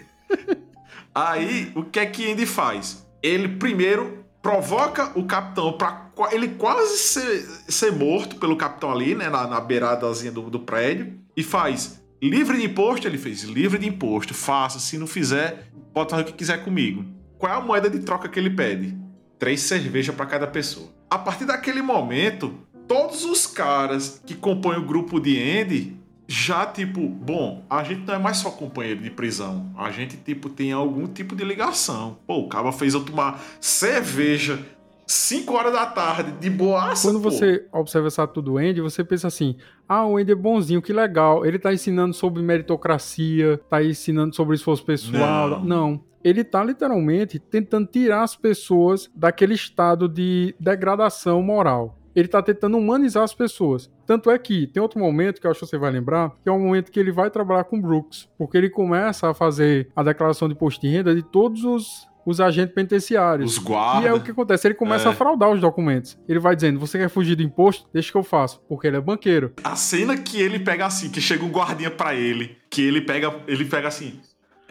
[1.15, 3.07] Aí, o que é que Andy faz?
[3.23, 9.29] Ele primeiro provoca o capitão para ele quase ser, ser, morto pelo capitão ali, né,
[9.29, 13.07] na, na beiradazinha do, do prédio, e faz livre de imposto.
[13.07, 14.79] Ele fez livre de imposto, faça.
[14.79, 17.05] Se não fizer, pode fazer o que quiser comigo.
[17.37, 18.99] Qual é a moeda de troca que ele pede?
[19.41, 20.89] Três cervejas para cada pessoa.
[21.11, 22.55] A partir daquele momento,
[22.87, 25.97] todos os caras que compõem o grupo de Andy
[26.29, 29.73] já, tipo, bom, a gente não é mais só companheiro de prisão.
[29.77, 32.19] A gente, tipo, tem algum tipo de ligação.
[32.25, 34.65] Pô, o cara fez eu tomar cerveja
[35.11, 37.09] 5 horas da tarde, de boaça.
[37.09, 37.31] Quando pô.
[37.31, 39.57] você observa essa tudo do Andy, você pensa assim:
[39.89, 41.45] ah, o Andy é bonzinho, que legal.
[41.45, 45.49] Ele tá ensinando sobre meritocracia, tá ensinando sobre esforço pessoal.
[45.49, 45.65] Não.
[45.65, 46.10] não.
[46.23, 52.77] Ele tá literalmente tentando tirar as pessoas daquele estado de degradação moral ele tá tentando
[52.77, 53.91] humanizar as pessoas.
[54.07, 56.53] Tanto é que tem outro momento que eu acho que você vai lembrar, que é
[56.53, 60.49] o momento que ele vai trabalhar com Brooks, porque ele começa a fazer a declaração
[60.49, 63.53] de imposto de renda de todos os os agentes penitenciários.
[63.53, 64.05] Os guardas.
[64.05, 65.13] E é o que acontece, ele começa é.
[65.13, 66.19] a fraudar os documentos.
[66.29, 67.89] Ele vai dizendo, você quer fugir do imposto?
[67.93, 69.53] Deixa que eu faço, porque ele é banqueiro.
[69.65, 73.35] A cena que ele pega assim, que chega um guardinha para ele, que ele pega,
[73.47, 74.21] ele pega assim,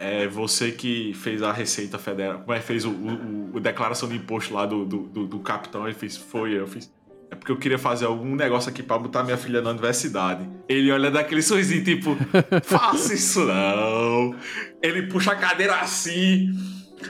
[0.00, 4.16] é você que fez a Receita Federal, como é fez o, o, o, declaração de
[4.16, 6.90] imposto lá do, do, do, do capitão, ele fez, foi eu, fiz.
[7.30, 10.48] É porque eu queria fazer algum negócio aqui pra botar minha filha na universidade.
[10.66, 12.16] Ele olha daquele sorrisinho, tipo,
[12.64, 14.34] faça isso não.
[14.82, 16.50] Ele puxa a cadeira assim,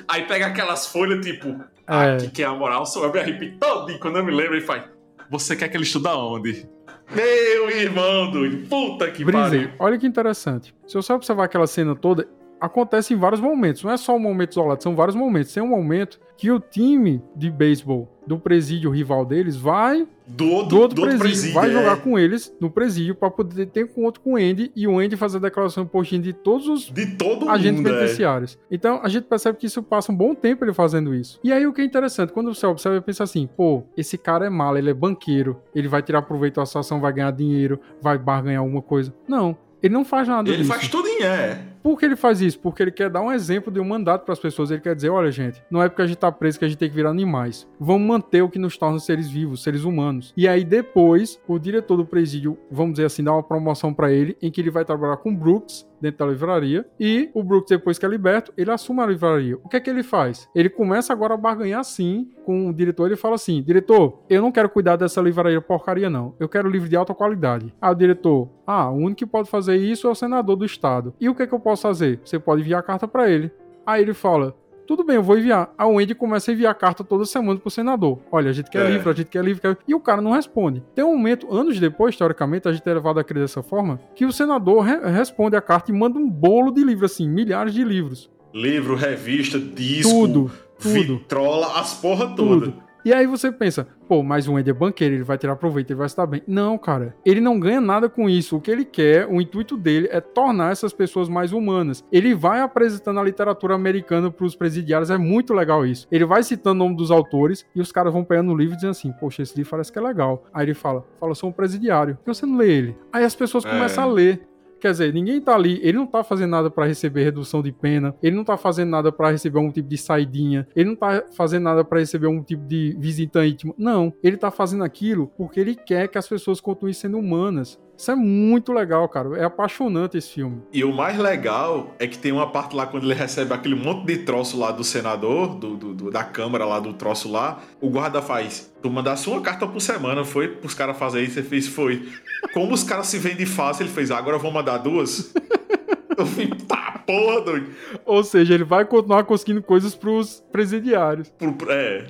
[0.09, 2.17] aí pega aquelas folhas, tipo, é.
[2.17, 4.61] aqui que é a moral, só eu me arrepio todo quando eu me lembro e
[4.61, 4.83] faz,
[5.31, 6.69] você quer que ele estude onde?
[7.15, 9.71] Meu irmão, doido, puta que pariu.
[9.79, 10.75] Olha que interessante.
[10.87, 12.29] Se você observar aquela cena toda,
[12.61, 13.83] acontece em vários momentos.
[13.83, 15.53] Não é só um momento isolado, são vários momentos.
[15.53, 20.69] Tem um momento que o time de beisebol do presídio rival deles vai do outro,
[20.69, 21.73] do outro, do presídio, presídio, vai é.
[21.73, 25.17] jogar com eles no presídio para poder ter outro com o Andy e o Andy
[25.17, 27.93] fazer a declaração postinho de todos os de todo agentes mundo, é.
[27.93, 28.59] penitenciários.
[28.71, 28.75] É.
[28.75, 31.41] Então a gente percebe que isso passa um bom tempo ele fazendo isso.
[31.43, 34.47] E aí o que é interessante, quando você observa, você pensa assim, pô, esse cara
[34.47, 38.17] é malo, ele é banqueiro, ele vai tirar proveito da situação, vai ganhar dinheiro, vai
[38.17, 39.13] barganhar alguma coisa.
[39.27, 40.73] Não, ele não faz nada ele disso.
[40.73, 41.71] Ele faz tudo é.
[41.83, 42.59] Por que ele faz isso?
[42.59, 44.71] Porque ele quer dar um exemplo de um mandato para as pessoas.
[44.71, 46.79] Ele quer dizer: olha, gente, não é porque a gente tá preso que a gente
[46.79, 47.67] tem que virar animais.
[47.79, 50.33] Vamos manter o que nos torna seres vivos, seres humanos.
[50.37, 54.37] E aí depois, o diretor do presídio, vamos dizer assim, dá uma promoção para ele,
[54.43, 56.87] em que ele vai trabalhar com Brooks dentro da livraria.
[56.99, 59.57] E o Brooks, depois que é liberto, ele assume a livraria.
[59.63, 60.49] O que é que ele faz?
[60.55, 63.07] Ele começa agora a barganhar sim com o diretor.
[63.07, 66.35] Ele fala assim: diretor, eu não quero cuidar dessa livraria porcaria, não.
[66.39, 67.73] Eu quero livro de alta qualidade.
[67.81, 71.10] Ah, o diretor, ah, o único que pode fazer isso é o senador do estado.
[71.21, 72.21] E o que é que eu posso fazer?
[72.25, 73.51] Você pode enviar a carta para ele.
[73.87, 74.55] Aí ele fala:
[74.91, 75.73] tudo bem, eu vou enviar.
[75.79, 78.19] A Wendy começa a enviar carta toda semana pro senador.
[78.33, 78.91] Olha, a gente quer é.
[78.91, 79.79] livro, a gente quer livro, quer...
[79.87, 80.83] e o cara não responde.
[80.97, 84.27] Tem um momento, anos depois, historicamente, a gente é levado a crer dessa forma, que
[84.27, 87.85] o senador re responde a carta e manda um bolo de livros, assim, milhares de
[87.85, 88.29] livros.
[88.53, 90.93] Livro, revista, disco, tudo, tudo.
[90.93, 92.67] vitrola, as porra toda.
[92.67, 92.90] Tudo.
[93.05, 95.99] E aí você pensa, pô, mas o Andy é banqueiro, ele vai tirar proveito, ele
[95.99, 96.43] vai estar bem.
[96.47, 98.57] Não, cara, ele não ganha nada com isso.
[98.57, 102.05] O que ele quer, o intuito dele é tornar essas pessoas mais humanas.
[102.11, 106.07] Ele vai apresentando a literatura americana para os presidiários, é muito legal isso.
[106.11, 108.77] Ele vai citando o nome dos autores e os caras vão pegando o livro e
[108.77, 110.45] dizendo assim, poxa, esse livro parece que é legal.
[110.53, 112.97] Aí ele fala, fala, sou um presidiário, por que você não lê ele?
[113.13, 113.71] Aí as pessoas é.
[113.71, 114.50] começam a ler.
[114.81, 118.15] Quer dizer, ninguém tá ali, ele não tá fazendo nada para receber redução de pena,
[118.23, 121.65] ele não tá fazendo nada para receber algum tipo de saidinha, ele não tá fazendo
[121.65, 123.75] nada para receber algum tipo de visita íntima.
[123.77, 127.79] Não, ele tá fazendo aquilo porque ele quer que as pessoas continuem sendo humanas.
[128.01, 129.37] Isso é muito legal, cara.
[129.37, 130.63] É apaixonante esse filme.
[130.73, 134.07] E o mais legal é que tem uma parte lá quando ele recebe aquele monte
[134.07, 137.91] de troço lá do senador, do, do, do da Câmara lá do troço lá, o
[137.91, 138.73] guarda faz.
[138.81, 142.09] Tu mandasse uma carta por semana, foi pros caras fazerem isso, você fez, foi.
[142.55, 145.35] Como os caras se vendem fácil, ele fez, ah, agora eu vou mandar duas.
[146.17, 147.69] eu fiz, tá, porra, doido.
[148.07, 151.29] Ou seja, ele vai continuar conseguindo coisas pros presidiários.
[151.37, 152.07] Pro, é.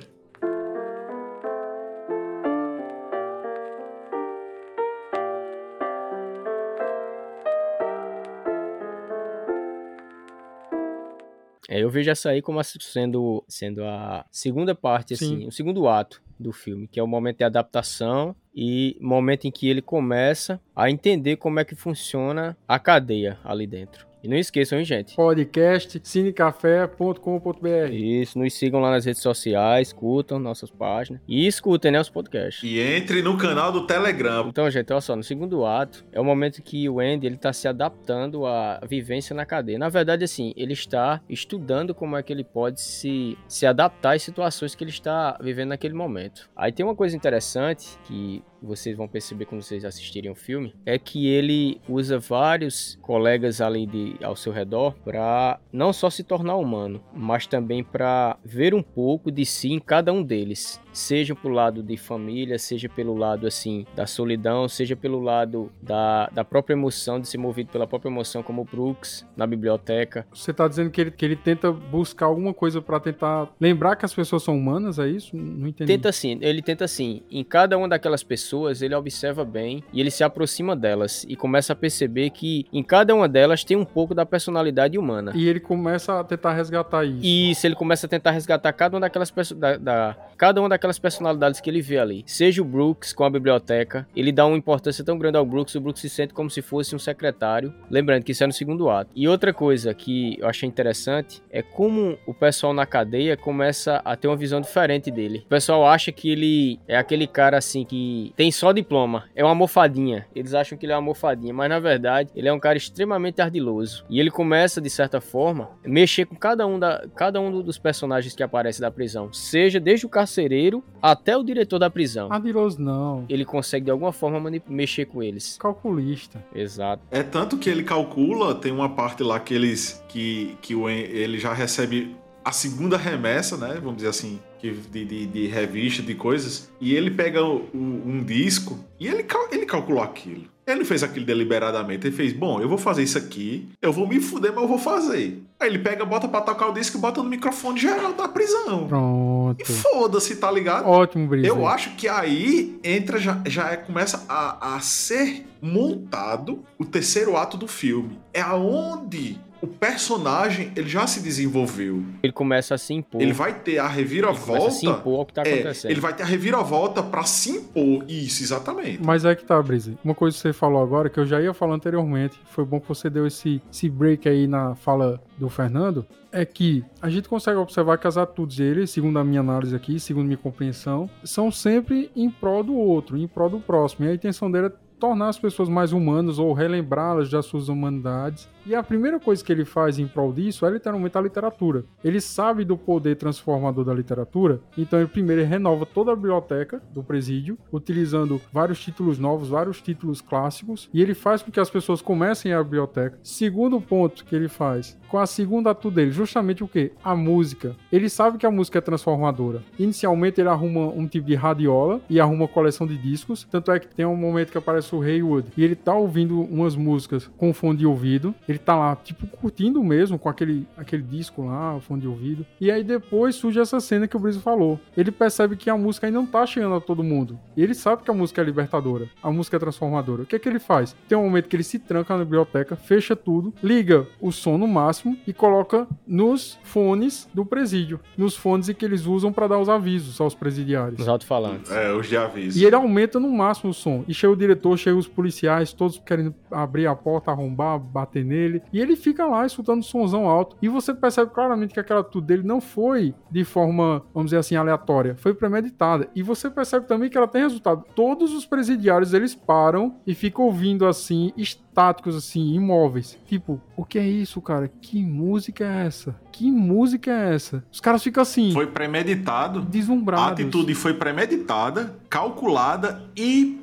[11.71, 15.47] É, eu vejo essa aí como sendo, sendo a segunda parte, assim, Sim.
[15.47, 19.69] o segundo ato do filme, que é o momento de adaptação e momento em que
[19.69, 24.10] ele começa a entender como é que funciona a cadeia ali dentro.
[24.23, 25.15] E não esqueçam, hein, gente?
[25.15, 27.91] Podcast cinecafé.com.br.
[27.91, 32.63] Isso, nos sigam lá nas redes sociais, escutam nossas páginas e escutem, né, os podcasts.
[32.63, 34.47] E entre no canal do Telegram.
[34.47, 37.51] Então, gente, olha só, no segundo ato é o momento que o Andy ele tá
[37.51, 39.79] se adaptando à vivência na cadeia.
[39.79, 44.21] Na verdade, assim, ele está estudando como é que ele pode se, se adaptar às
[44.21, 46.47] situações que ele está vivendo naquele momento.
[46.55, 50.97] Aí tem uma coisa interessante que vocês vão perceber quando vocês assistirem o filme, é
[50.97, 56.55] que ele usa vários colegas ali de, ao seu redor para não só se tornar
[56.55, 61.51] humano, mas também para ver um pouco de si em cada um deles seja pro
[61.51, 66.73] lado de família, seja pelo lado assim da solidão, seja pelo lado da, da própria
[66.73, 70.25] emoção, de ser movido pela própria emoção, como o Brooks na biblioteca.
[70.33, 74.05] Você tá dizendo que ele, que ele tenta buscar alguma coisa para tentar lembrar que
[74.05, 75.35] as pessoas são humanas, é isso?
[75.35, 75.91] Não entendi.
[75.91, 77.23] Tenta sim, ele tenta sim.
[77.31, 78.50] Em cada uma daquelas pessoas,
[78.81, 83.13] ele observa bem e ele se aproxima delas e começa a perceber que em cada
[83.15, 85.31] uma delas tem um pouco da personalidade humana.
[85.35, 87.21] E ele começa a tentar resgatar isso.
[87.23, 90.99] Isso, ele começa a tentar resgatar cada uma daquelas pessoas, da, da, cada uma daquelas
[90.99, 92.23] personalidades que ele vê ali.
[92.25, 95.81] Seja o Brooks com a biblioteca, ele dá uma importância tão grande ao Brooks, o
[95.81, 97.73] Brooks se sente como se fosse um secretário.
[97.89, 99.11] Lembrando que isso é no segundo ato.
[99.15, 104.15] E outra coisa que eu achei interessante é como o pessoal na cadeia começa a
[104.15, 105.43] ter uma visão diferente dele.
[105.45, 109.53] O pessoal acha que ele é aquele cara assim que tem só diploma, é uma
[109.53, 110.25] mofadinha.
[110.35, 113.39] Eles acham que ele é uma mofadinha, mas na verdade ele é um cara extremamente
[113.39, 114.03] ardiloso.
[114.09, 118.33] E ele começa de certa forma mexer com cada um da cada um dos personagens
[118.33, 122.31] que aparece da prisão, seja desde o carcereiro até o diretor da prisão.
[122.31, 123.25] Ardiloso não.
[123.29, 125.55] Ele consegue de alguma forma mexer com eles.
[125.59, 126.43] Calculista.
[126.55, 127.03] Exato.
[127.11, 131.53] É tanto que ele calcula, tem uma parte lá que eles que, que ele já
[131.53, 133.75] recebe a segunda remessa, né?
[133.75, 138.23] Vamos dizer assim, de, de, de revista, de coisas, e ele pega o, o, um
[138.23, 140.49] disco e ele, ele calculou aquilo.
[140.65, 142.07] Ele não fez aquilo deliberadamente.
[142.07, 144.77] Ele fez, bom, eu vou fazer isso aqui, eu vou me fuder, mas eu vou
[144.77, 145.43] fazer.
[145.59, 148.87] Aí ele pega, bota pra tocar o disco e bota no microfone geral da prisão.
[148.87, 149.59] Pronto.
[149.59, 150.87] E foda-se, tá ligado?
[150.87, 151.47] Ótimo, Brisa.
[151.47, 157.35] Eu acho que aí entra, já, já é, começa a, a ser montado o terceiro
[157.35, 158.19] ato do filme.
[158.33, 162.03] É aonde o personagem ele já se desenvolveu.
[162.23, 163.21] Ele começa a se impor.
[163.21, 164.63] Ele vai ter a reviravolta.
[164.63, 165.89] Ele se impor ao que tá é, acontecendo.
[165.89, 168.03] É, ele vai ter a reviravolta para se impor.
[168.07, 169.03] Isso, exatamente.
[169.03, 169.97] Mas é que tá, Brise.
[170.03, 172.87] Uma coisa que você falou agora, que eu já ia falar anteriormente, foi bom que
[172.87, 177.57] você deu esse, esse break aí na fala do Fernando, é que a gente consegue
[177.57, 182.09] observar que as atitudes dele, segundo a minha análise aqui, segundo minha compreensão, são sempre
[182.15, 184.05] em prol do outro, em prol do próximo.
[184.05, 184.71] E a intenção dele é
[185.01, 188.47] tornar as pessoas mais humanas ou relembrá-las das suas humanidades.
[188.63, 191.83] E a primeira coisa que ele faz em prol disso é literalmente a literatura.
[192.03, 197.01] Ele sabe do poder transformador da literatura, então ele primeiro renova toda a biblioteca do
[197.01, 202.03] presídio, utilizando vários títulos novos, vários títulos clássicos, e ele faz com que as pessoas
[202.03, 203.17] comecem a biblioteca.
[203.23, 206.91] Segundo ponto que ele faz, com a segunda atitude dele, justamente o que?
[207.03, 207.75] A música.
[207.91, 209.63] Ele sabe que a música é transformadora.
[209.79, 213.79] Inicialmente ele arruma um tipo de radiola e arruma uma coleção de discos, tanto é
[213.79, 217.53] que tem um momento que aparece o Haywood e ele tá ouvindo umas músicas com
[217.53, 218.33] fone de ouvido.
[218.47, 222.45] Ele tá lá, tipo, curtindo mesmo com aquele, aquele disco lá, o fone de ouvido.
[222.59, 224.79] E aí depois surge essa cena que o Brizo falou.
[224.95, 227.39] Ele percebe que a música ainda não tá chegando a todo mundo.
[227.55, 230.23] E ele sabe que a música é libertadora, a música é transformadora.
[230.23, 230.95] O que é que ele faz?
[231.07, 234.67] Tem um momento que ele se tranca na biblioteca, fecha tudo, liga o som no
[234.67, 237.99] máximo e coloca nos fones do presídio.
[238.17, 240.99] Nos fones que eles usam para dar os avisos aos presidiários.
[240.99, 241.71] Os alto-falantes.
[241.71, 242.59] É, os de aviso.
[242.59, 244.03] E ele aumenta no máximo o som.
[244.07, 248.61] E chega o diretor, chega os policiais, todos querendo abrir a porta, arrombar, bater nele.
[248.73, 250.57] E ele fica lá escutando um somzão alto.
[250.61, 254.55] E você percebe claramente que aquela tudo dele não foi de forma, vamos dizer assim,
[254.55, 255.15] aleatória.
[255.17, 256.09] Foi premeditada.
[256.15, 257.85] E você percebe também que ela tem resultado.
[257.95, 263.17] Todos os presidiários, eles param e ficam ouvindo assim, estáticos assim, imóveis.
[263.25, 264.67] Tipo, o que é isso, cara?
[264.81, 266.15] Que música é essa?
[266.31, 267.63] Que música é essa?
[267.71, 268.51] Os caras ficam assim.
[268.51, 269.61] Foi premeditado.
[269.61, 270.27] Deslumbrados.
[270.27, 273.60] A atitude foi premeditada, calculada e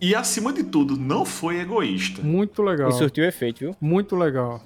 [0.00, 2.22] e acima de tudo, não foi egoísta.
[2.22, 2.88] Muito legal.
[2.88, 3.76] E surtiu efeito, viu?
[3.80, 4.62] Muito legal.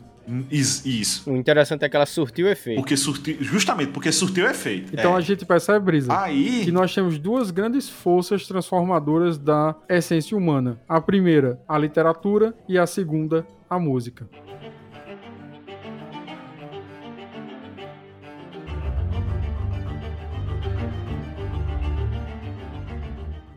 [0.50, 1.30] Isso.
[1.30, 2.78] O interessante é que ela surtiu efeito.
[2.78, 4.92] Porque surtiu, justamente porque surtiu efeito.
[4.92, 5.18] Então é.
[5.18, 6.62] a gente percebe, Brisa, Aí...
[6.64, 10.80] que nós temos duas grandes forças transformadoras da essência humana.
[10.88, 14.26] A primeira, a literatura, e a segunda, a música.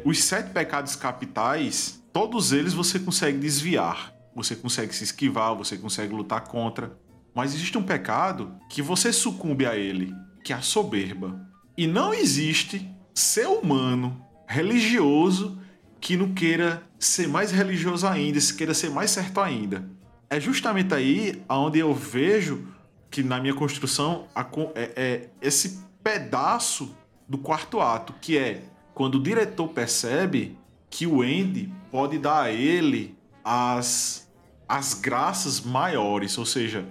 [0.08, 4.13] Os sete pecados capitais, todos eles você consegue desviar.
[4.34, 6.98] Você consegue se esquivar, você consegue lutar contra.
[7.36, 10.15] Mas existe um pecado que você sucumbe a ele,
[10.46, 11.46] que é a soberba.
[11.78, 15.60] E não existe ser humano religioso
[16.00, 19.91] que não queira ser mais religioso ainda, se queira ser mais certo ainda.
[20.30, 22.65] É justamente aí onde eu vejo
[23.12, 24.26] que na minha construção
[24.74, 26.96] é, é esse pedaço
[27.28, 28.63] do quarto ato, que é
[28.97, 30.57] quando o diretor percebe
[30.89, 34.27] que o Andy pode dar a ele as,
[34.67, 36.83] as graças maiores, ou seja,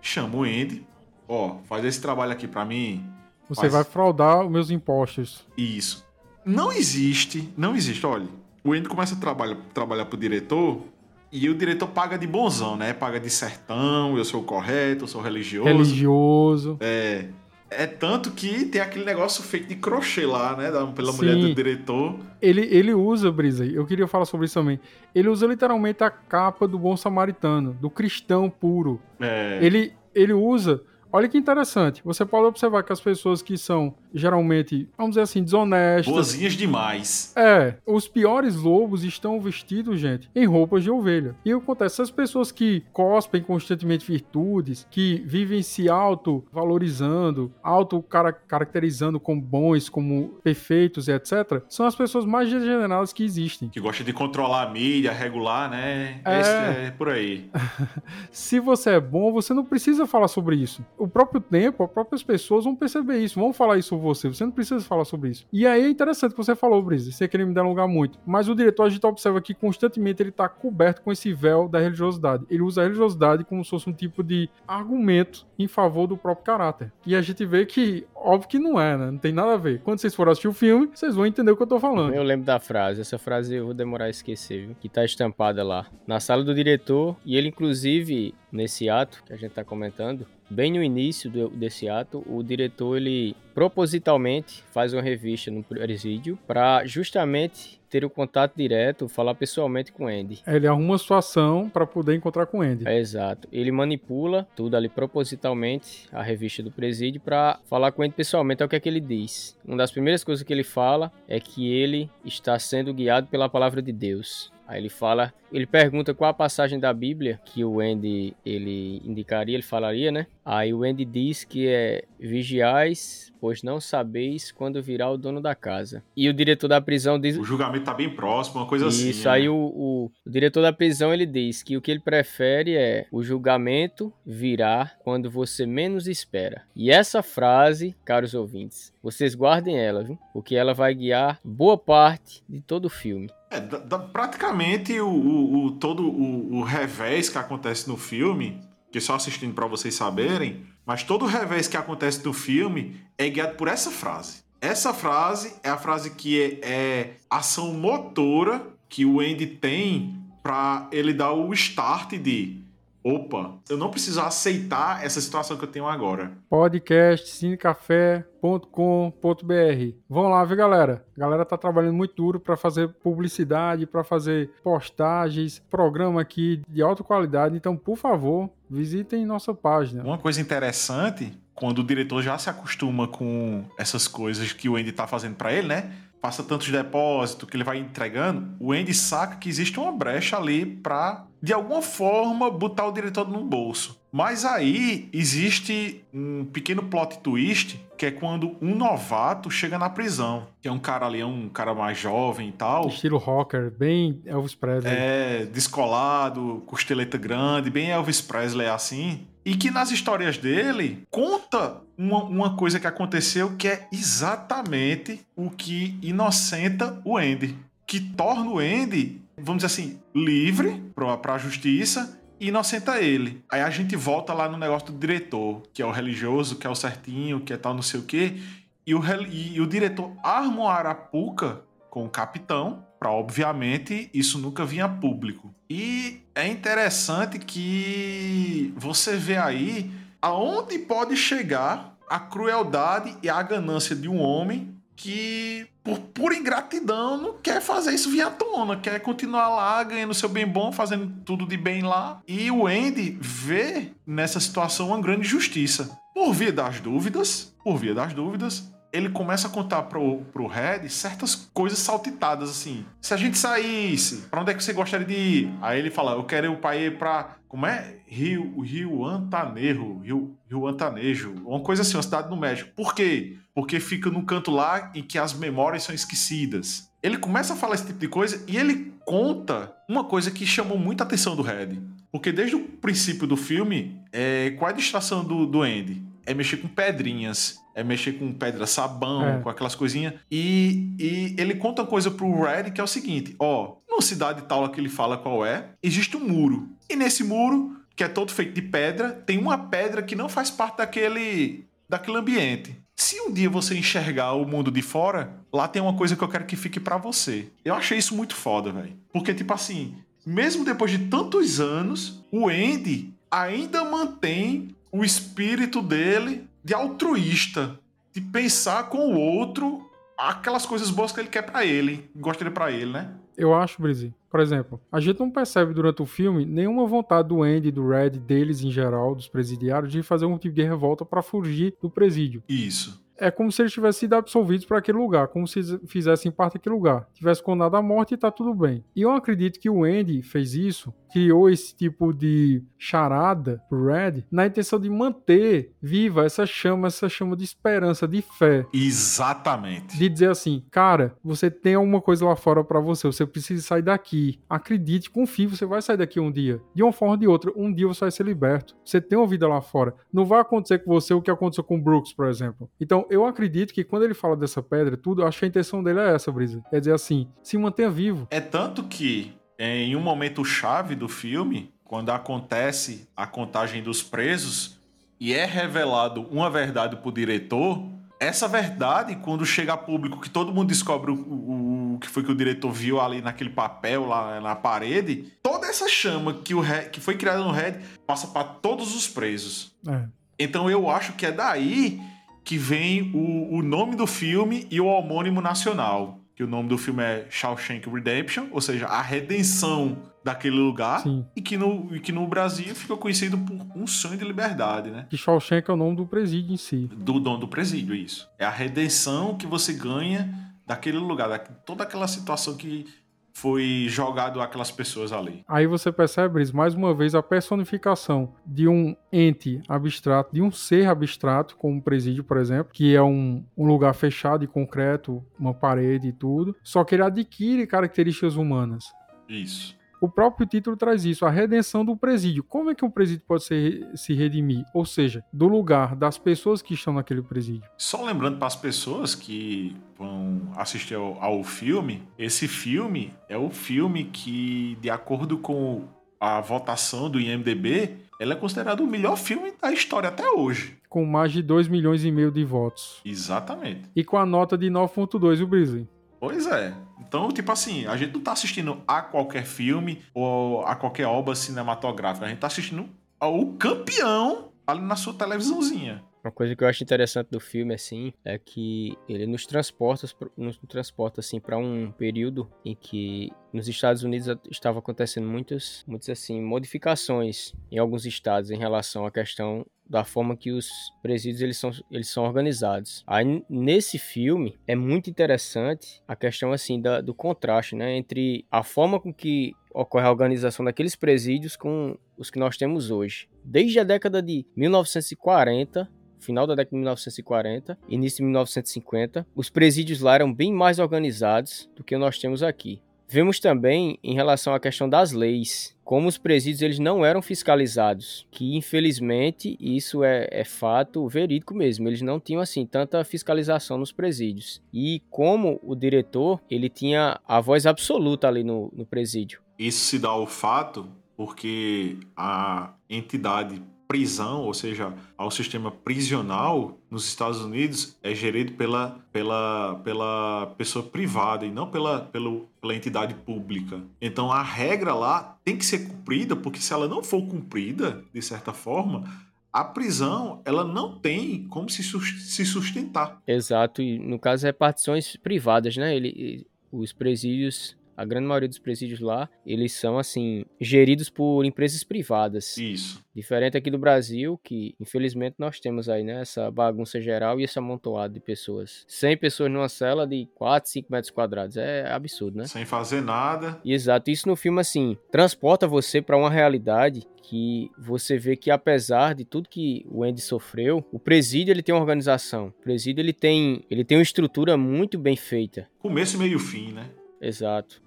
[0.00, 0.84] chama o Andy,
[1.28, 3.06] ó, faz esse trabalho aqui para mim.
[3.48, 3.72] Você faz...
[3.74, 5.46] vai fraudar os meus impostos.
[5.56, 6.04] Isso.
[6.44, 8.26] Não existe, não existe, olha,
[8.64, 10.82] o Andy começa a trabalhar, trabalhar pro diretor
[11.30, 12.92] e o diretor paga de bonzão, né?
[12.92, 15.68] Paga de sertão, eu sou correto, eu sou religioso.
[15.68, 16.76] Religioso.
[16.80, 17.28] É.
[17.76, 20.70] É tanto que tem aquele negócio feito de crochê lá, né?
[20.94, 21.16] Pela Sim.
[21.18, 22.18] mulher do diretor.
[22.40, 24.78] Ele, ele usa, Brisa, eu queria falar sobre isso também.
[25.14, 29.00] Ele usa literalmente a capa do bom samaritano, do cristão puro.
[29.20, 29.58] É.
[29.60, 30.82] Ele, ele usa.
[31.12, 32.00] Olha que interessante.
[32.04, 36.12] Você pode observar que as pessoas que são geralmente, vamos dizer assim, desonestas.
[36.12, 37.32] Boazinhas demais.
[37.36, 41.34] É, os piores lobos estão vestidos, gente, em roupas de ovelha.
[41.44, 41.94] E o que acontece?
[41.94, 51.08] Essas pessoas que cospem constantemente virtudes, que vivem se auto-valorizando, auto-caracterizando como bons, como perfeitos
[51.08, 53.68] e etc., são as pessoas mais degeneradas que existem.
[53.68, 56.20] Que gosta de controlar a mídia, regular, né?
[56.24, 56.86] É.
[56.86, 57.50] É por aí.
[58.30, 60.84] Se você é bom, você não precisa falar sobre isso.
[61.02, 64.28] O próprio tempo, as próprias pessoas vão perceber isso, vão falar isso sobre você.
[64.28, 65.44] Você não precisa falar sobre isso.
[65.52, 68.20] E aí é interessante que você falou, Brisa, sem querer me delongar muito.
[68.24, 71.80] Mas o diretor, a gente observa que constantemente ele está coberto com esse véu da
[71.80, 72.44] religiosidade.
[72.48, 76.44] Ele usa a religiosidade como se fosse um tipo de argumento em favor do próprio
[76.44, 76.92] caráter.
[77.04, 79.10] E a gente vê que, óbvio que não é, né?
[79.10, 79.80] Não tem nada a ver.
[79.80, 82.14] Quando vocês forem assistir o filme, vocês vão entender o que eu tô falando.
[82.14, 84.76] Eu lembro da frase, essa frase eu vou demorar a esquecer, viu?
[84.80, 89.36] Que tá estampada lá na sala do diretor e ele inclusive nesse ato que a
[89.36, 95.02] gente tá comentando, bem no início do- desse ato, o diretor ele propositalmente faz uma
[95.02, 100.40] revista no presídio para justamente ter o contato direto, falar pessoalmente com Andy.
[100.46, 102.88] Ele arruma uma situação para poder encontrar com Andy.
[102.88, 103.46] É, exato.
[103.52, 108.62] Ele manipula tudo ali propositalmente, a revista do presídio, pra falar com ele pessoalmente.
[108.62, 109.58] É o que é que ele diz.
[109.64, 113.82] Uma das primeiras coisas que ele fala é que ele está sendo guiado pela palavra
[113.82, 114.50] de Deus.
[114.72, 119.54] Aí ele fala, ele pergunta qual a passagem da Bíblia que o Andy ele indicaria,
[119.54, 120.26] ele falaria, né?
[120.42, 125.54] Aí o Andy diz que é vigiais, pois não sabeis quando virá o dono da
[125.54, 126.02] casa.
[126.16, 129.10] E o diretor da prisão diz, O julgamento tá bem próximo, uma coisa assim.
[129.10, 129.34] isso, né?
[129.34, 133.06] aí o, o- o diretor da prisão ele diz que o que ele prefere é
[133.12, 136.62] o julgamento virá quando você menos espera.
[136.74, 140.18] E essa frase, caros ouvintes, vocês guardem ela, viu?
[140.32, 143.28] Porque ela vai guiar boa parte de todo o filme.
[143.52, 148.60] É, da- da- praticamente o, o- o- todo o, o revés que acontece no filme,
[148.90, 153.28] que só assistindo pra vocês saberem, mas todo o revés que acontece no filme é
[153.28, 154.42] guiado por essa frase.
[154.60, 160.88] Essa frase é a frase que é, é ação motora que o Andy tem pra
[160.92, 162.61] ele dar o start de
[163.04, 166.32] opa, eu não preciso aceitar essa situação que eu tenho agora.
[166.48, 169.96] podcast cinecafé.com.br.
[170.08, 171.04] Vão lá, viu, galera?
[171.16, 176.82] A galera tá trabalhando muito duro para fazer publicidade, para fazer postagens, programa aqui de
[176.82, 177.56] alta qualidade.
[177.56, 180.02] Então, por favor, visitem nossa página.
[180.02, 184.92] Uma coisa interessante, quando o diretor já se acostuma com essas coisas que o Andy
[184.92, 185.92] tá fazendo pra ele, né?
[186.22, 190.64] Passa tantos depósitos que ele vai entregando, o Andy saca que existe uma brecha ali
[190.64, 194.00] pra, de alguma forma, botar o diretor no bolso.
[194.12, 200.48] Mas aí existe um pequeno plot twist, que é quando um novato chega na prisão.
[200.60, 202.88] Que é um cara ali, é um cara mais jovem e tal.
[202.88, 204.92] Estilo rocker, bem Elvis Presley.
[204.94, 209.26] É, descolado, costeleta grande, bem Elvis Presley assim.
[209.46, 215.48] E que nas histórias dele conta uma, uma coisa que aconteceu que é exatamente o
[215.48, 217.56] que inocenta o Andy.
[217.86, 223.40] Que torna o Andy, vamos dizer assim, livre pra, pra justiça e inocenta ele.
[223.48, 226.70] Aí a gente volta lá no negócio do diretor, que é o religioso, que é
[226.70, 228.42] o certinho, que é tal não sei o quê.
[228.84, 234.38] E o, rel- e o diretor arma uma arapuca com o capitão, para obviamente isso
[234.38, 235.54] nunca vinha a público.
[235.70, 239.90] E é interessante que você vê aí
[240.20, 247.16] aonde pode chegar a crueldade e a ganância de um homem que, por pura ingratidão,
[247.16, 251.12] não quer fazer isso vir à tona, quer continuar lá ganhando seu bem bom, fazendo
[251.24, 252.20] tudo de bem lá.
[252.26, 255.98] E o Andy vê nessa situação uma grande justiça.
[256.14, 260.88] Por via das dúvidas, por via das dúvidas, ele começa a contar pro, pro Red
[260.88, 262.84] certas coisas saltitadas, assim.
[263.00, 265.54] Se a gente saísse, pra onde é que você gostaria de ir?
[265.62, 267.36] Aí ele fala, eu quero ir pra ir pra...
[267.48, 267.96] Como é?
[268.06, 269.98] Rio, Rio Antanejo.
[269.98, 271.34] Rio, Rio Antanejo.
[271.44, 272.70] Uma coisa assim, uma cidade no México.
[272.76, 273.38] Por quê?
[273.54, 276.90] Porque fica num canto lá em que as memórias são esquecidas.
[277.02, 280.78] Ele começa a falar esse tipo de coisa e ele conta uma coisa que chamou
[280.78, 281.78] muita atenção do Red.
[282.10, 286.02] Porque desde o princípio do filme, é, qual é a distração do, do Andy?
[286.24, 289.38] É mexer com pedrinhas, é mexer com pedra sabão, É.
[289.40, 290.14] com aquelas coisinhas.
[290.30, 294.42] E, e ele conta uma coisa pro Red que é o seguinte: ó, numa cidade
[294.42, 296.68] tal que ele fala qual é, existe um muro.
[296.88, 300.50] E nesse muro, que é todo feito de pedra, tem uma pedra que não faz
[300.50, 302.76] parte daquele, daquele ambiente.
[302.94, 306.28] se um dia você enxergar o mundo de fora, lá tem uma coisa que eu
[306.28, 307.48] quero que fique para você.
[307.64, 308.96] Eu achei isso muito foda, velho.
[309.12, 309.94] Porque, tipo assim,
[310.24, 317.78] mesmo depois de tantos anos, o Andy ainda mantém o espírito dele de altruísta,
[318.12, 322.70] de pensar com o outro aquelas coisas boas que ele quer para ele, gostaria para
[322.70, 323.14] ele, né?
[323.36, 324.14] Eu acho, Brizzy.
[324.30, 328.10] Por exemplo, a gente não percebe durante o filme nenhuma vontade do Andy, do Red,
[328.10, 332.42] deles em geral, dos presidiários, de fazer um tipo de revolta para fugir do presídio.
[332.48, 336.54] Isso é como se eles tivessem sido absolvidos para aquele lugar, como se fizessem parte
[336.54, 337.08] daquele lugar.
[337.12, 338.84] Tivesse condenado à morte e tá tudo bem.
[338.94, 344.24] E eu acredito que o Andy fez isso, criou esse tipo de charada pro Red,
[344.30, 348.66] na intenção de manter viva essa chama, essa chama de esperança, de fé.
[348.72, 349.96] Exatamente.
[349.96, 353.82] De dizer assim, cara, você tem alguma coisa lá fora para você, você precisa sair
[353.82, 354.40] daqui.
[354.48, 356.60] Acredite, confie, você vai sair daqui um dia.
[356.74, 358.74] De uma forma ou de outra, um dia você vai ser liberto.
[358.84, 359.94] Você tem uma vida lá fora.
[360.12, 362.70] Não vai acontecer com você o que aconteceu com o Brooks, por exemplo.
[362.80, 365.82] Então, eu acredito que quando ele fala dessa pedra, tudo, eu acho que a intenção
[365.82, 366.62] dele é essa, Brisa.
[366.72, 368.26] É dizer assim, se mantenha vivo.
[368.30, 374.78] É tanto que, em um momento chave do filme, quando acontece a contagem dos presos
[375.20, 377.82] e é revelado uma verdade pro diretor,
[378.18, 382.22] essa verdade, quando chega a público, que todo mundo descobre o, o, o, que foi
[382.22, 386.60] que o diretor viu ali naquele papel lá na parede, toda essa chama que, o
[386.60, 389.72] Red, que foi criada no Red passa para todos os presos.
[389.86, 390.04] É.
[390.38, 392.00] Então eu acho que é daí
[392.44, 396.20] que vem o, o nome do filme e o homônimo nacional.
[396.34, 401.02] Que o nome do filme é Shawshank Redemption, ou seja, a redenção daquele lugar.
[401.02, 401.26] Sim.
[401.36, 405.06] E que, no, e que no Brasil ficou conhecido por um sonho de liberdade, né?
[405.10, 406.88] Que Shawshank é o nome do presídio em si.
[406.92, 408.28] Do dono do presídio, isso.
[408.38, 410.32] É a redenção que você ganha
[410.66, 412.86] daquele lugar, da, toda aquela situação que
[413.32, 415.44] foi jogado aquelas pessoas ali.
[415.48, 420.88] Aí você percebe, mais uma vez, a personificação de um ente abstrato, de um ser
[420.88, 425.54] abstrato, como um presídio, por exemplo, que é um, um lugar fechado e concreto, uma
[425.54, 428.84] parede e tudo, só que ele adquire características humanas.
[429.28, 429.76] Isso.
[430.02, 432.42] O próprio título traz isso, a redenção do presídio.
[432.42, 434.64] Como é que um presídio pode ser, se redimir?
[434.74, 437.70] Ou seja, do lugar das pessoas que estão naquele presídio.
[437.78, 443.48] Só lembrando para as pessoas que vão assistir ao, ao filme, esse filme é o
[443.48, 445.84] filme que, de acordo com
[446.18, 450.78] a votação do IMDB, ele é considerado o melhor filme da história até hoje.
[450.88, 453.00] Com mais de 2 milhões e meio de votos.
[453.04, 453.88] Exatamente.
[453.94, 455.88] E com a nota de 9.2 o Brisley.
[456.18, 456.74] Pois é.
[457.12, 461.34] Então, tipo assim, a gente não tá assistindo a qualquer filme ou a qualquer obra
[461.34, 462.24] cinematográfica.
[462.24, 462.88] A gente tá assistindo
[463.20, 466.02] ao campeão ali na sua televisãozinha.
[466.24, 470.06] Uma coisa que eu acho interessante do filme, assim, é que ele nos transporta,
[470.36, 476.08] nos transporta assim, para um período em que nos Estados Unidos estava acontecendo muitas, muitas,
[476.10, 480.70] assim, modificações em alguns estados em relação à questão da forma que os
[481.02, 483.02] presídios eles são, eles são organizados.
[483.06, 488.62] Aí nesse filme é muito interessante a questão assim da, do contraste, né, entre a
[488.62, 493.28] forma com que ocorre a organização daqueles presídios com os que nós temos hoje.
[493.44, 495.90] Desde a década de 1940
[496.22, 501.68] final da década de 1940, início de 1950, os presídios lá eram bem mais organizados
[501.76, 502.80] do que nós temos aqui.
[503.12, 508.26] Vemos também em relação à questão das leis, como os presídios eles não eram fiscalizados,
[508.30, 513.92] que infelizmente isso é, é, fato verídico mesmo, eles não tinham assim tanta fiscalização nos
[513.92, 514.62] presídios.
[514.72, 519.42] E como o diretor ele tinha a voz absoluta ali no, no presídio.
[519.58, 523.62] Isso se dá ao fato porque a entidade
[523.92, 530.82] prisão, ou seja, ao sistema prisional nos Estados Unidos é gerido pela, pela, pela pessoa
[530.82, 533.82] privada e não pela, pela entidade pública.
[534.00, 538.22] Então a regra lá tem que ser cumprida, porque se ela não for cumprida, de
[538.22, 539.04] certa forma,
[539.52, 543.20] a prisão ela não tem como se, se sustentar.
[543.26, 545.94] Exato, e no caso repartições privadas, né?
[545.94, 551.84] Ele, os presídios a grande maioria dos presídios lá, eles são, assim, geridos por empresas
[551.84, 552.56] privadas.
[552.56, 553.02] Isso.
[553.14, 557.58] Diferente aqui do Brasil, que infelizmente nós temos aí, né, essa bagunça geral e esse
[557.58, 558.84] amontoado de pessoas.
[558.88, 561.56] 100 pessoas numa cela de 4, 5 metros quadrados.
[561.56, 562.46] É absurdo, né?
[562.46, 563.60] Sem fazer nada.
[563.64, 564.10] Exato.
[564.10, 569.24] Isso no filme, assim, transporta você para uma realidade que você vê que apesar de
[569.24, 572.48] tudo que o Andy sofreu, o presídio ele tem uma organização.
[572.48, 575.68] O presídio ele tem, ele tem uma estrutura muito bem feita.
[575.78, 576.90] Começo, meio fim, né?
[577.22, 577.80] Exato.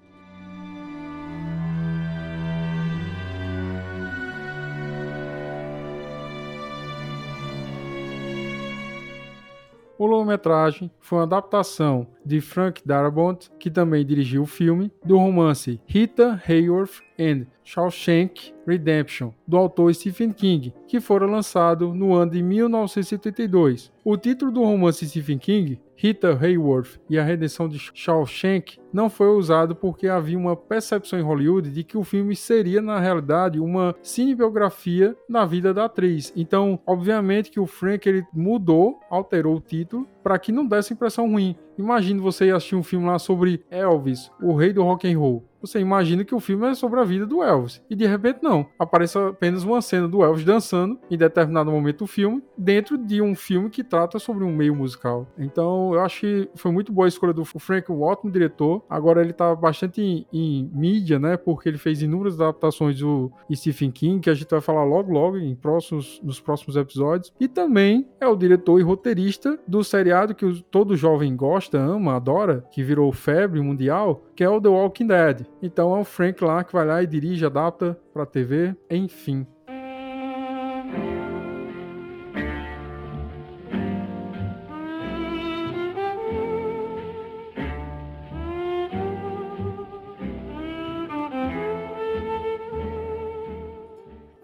[9.98, 15.80] O longa-metragem foi uma adaptação de Frank Darabont, que também dirigiu o filme, do romance
[15.86, 22.44] Rita Hayworth and Shawshank Redemption, do autor Stephen King, que fora lançado no ano de
[22.44, 23.90] 1982.
[24.04, 29.28] O título do romance Stephen King, Rita Hayworth e a Redenção de Shawshank, não foi
[29.28, 33.96] usado porque havia uma percepção em Hollywood de que o filme seria, na realidade, uma
[34.02, 36.32] cinebiografia da vida da atriz.
[36.36, 41.30] Então, obviamente que o Frank ele mudou, alterou o título para que não desse impressão
[41.30, 41.56] ruim.
[41.78, 45.80] Imagine você assistir um filme lá sobre Elvis, o rei do rock and roll você
[45.80, 47.82] imagina que o filme é sobre a vida do Elvis.
[47.90, 48.68] E de repente não.
[48.78, 53.34] Aparece apenas uma cena do Elvis dançando em determinado momento do filme, dentro de um
[53.36, 55.28] filme que trata sobre um meio musical.
[55.38, 58.84] Então eu acho que foi muito boa a escolha do Frank, ótimo diretor.
[58.90, 61.36] Agora ele tá bastante em, em mídia, né?
[61.36, 65.38] Porque ele fez inúmeras adaptações do Stephen King, que a gente vai falar logo logo
[65.38, 67.34] em próximos, nos próximos episódios.
[67.40, 72.63] E também é o diretor e roteirista do seriado que todo jovem gosta, ama, adora,
[72.72, 75.45] que virou febre mundial, que é o The Walking Dead.
[75.61, 79.45] Então é o Frank lá que vai lá e dirige, adapta para TV, enfim.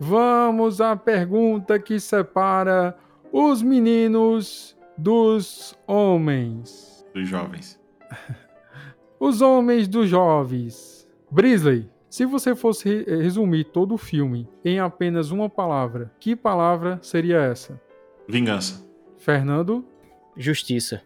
[0.04, 2.98] Vamos à pergunta que separa
[3.32, 6.91] os meninos dos homens.
[7.14, 7.80] Dos jovens.
[9.20, 11.08] Os homens dos jovens.
[11.30, 17.38] Brisley, se você fosse resumir todo o filme em apenas uma palavra, que palavra seria
[17.40, 17.80] essa?
[18.28, 18.86] Vingança.
[19.18, 19.86] Fernando?
[20.36, 21.04] Justiça.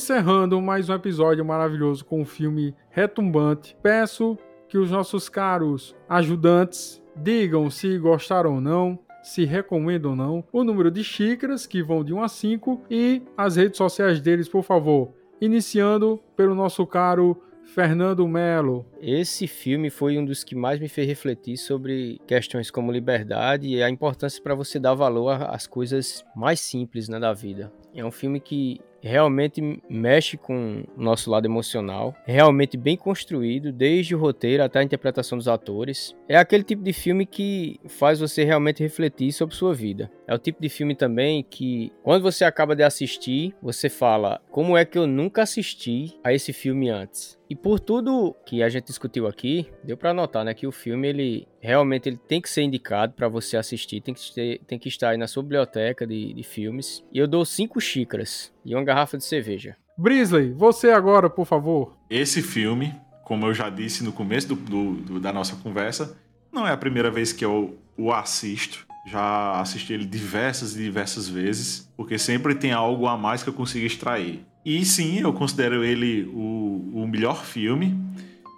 [0.00, 7.02] Encerrando mais um episódio maravilhoso com o filme Retumbante, peço que os nossos caros ajudantes
[7.14, 12.02] digam se gostaram ou não, se recomendam ou não, o número de xícaras que vão
[12.02, 15.12] de 1 a 5 e as redes sociais deles, por favor.
[15.38, 18.86] Iniciando pelo nosso caro Fernando Melo.
[19.02, 23.82] Esse filme foi um dos que mais me fez refletir sobre questões como liberdade e
[23.82, 27.70] a importância para você dar valor às coisas mais simples né, da vida.
[27.94, 33.72] É um filme que realmente mexe com o nosso lado emocional, é realmente bem construído,
[33.72, 36.14] desde o roteiro até a interpretação dos atores.
[36.28, 40.10] É aquele tipo de filme que faz você realmente refletir sobre sua vida.
[40.26, 44.76] É o tipo de filme também que, quando você acaba de assistir, você fala: como
[44.76, 47.40] é que eu nunca assisti a esse filme antes?
[47.50, 51.08] E por tudo que a gente discutiu aqui, deu para notar, né, que o filme
[51.08, 54.88] ele realmente ele tem que ser indicado para você assistir, tem que, ter, tem que
[54.88, 57.04] estar aí na sua biblioteca de, de filmes.
[57.12, 59.76] E eu dou cinco xícaras e uma garrafa de cerveja.
[59.96, 61.96] Brisley, você agora, por favor.
[62.08, 66.16] Esse filme, como eu já disse no começo do, do, do, da nossa conversa,
[66.50, 68.86] não é a primeira vez que eu o assisto.
[69.06, 73.54] Já assisti ele diversas e diversas vezes, porque sempre tem algo a mais que eu
[73.54, 74.44] consigo extrair.
[74.64, 77.98] E sim, eu considero ele o, o melhor filme.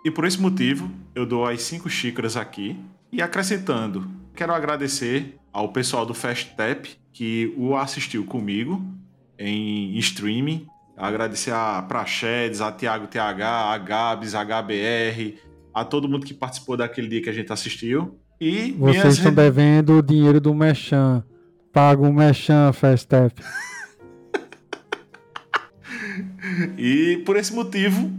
[0.05, 2.76] E por esse motivo, eu dou as cinco xícaras aqui.
[3.12, 8.84] E acrescentando, quero agradecer ao pessoal do Fast Tap que o assistiu comigo
[9.38, 10.66] em streaming.
[10.96, 15.38] Agradecer a Praxedes, a Thiago TH, a Gabs, a HBR,
[15.72, 18.18] a todo mundo que participou daquele dia que a gente assistiu.
[18.40, 21.22] E Vocês estão devendo o dinheiro do Mechan.
[21.72, 23.32] Paga o Mechan, Fast Tap.
[26.76, 28.11] e por esse motivo,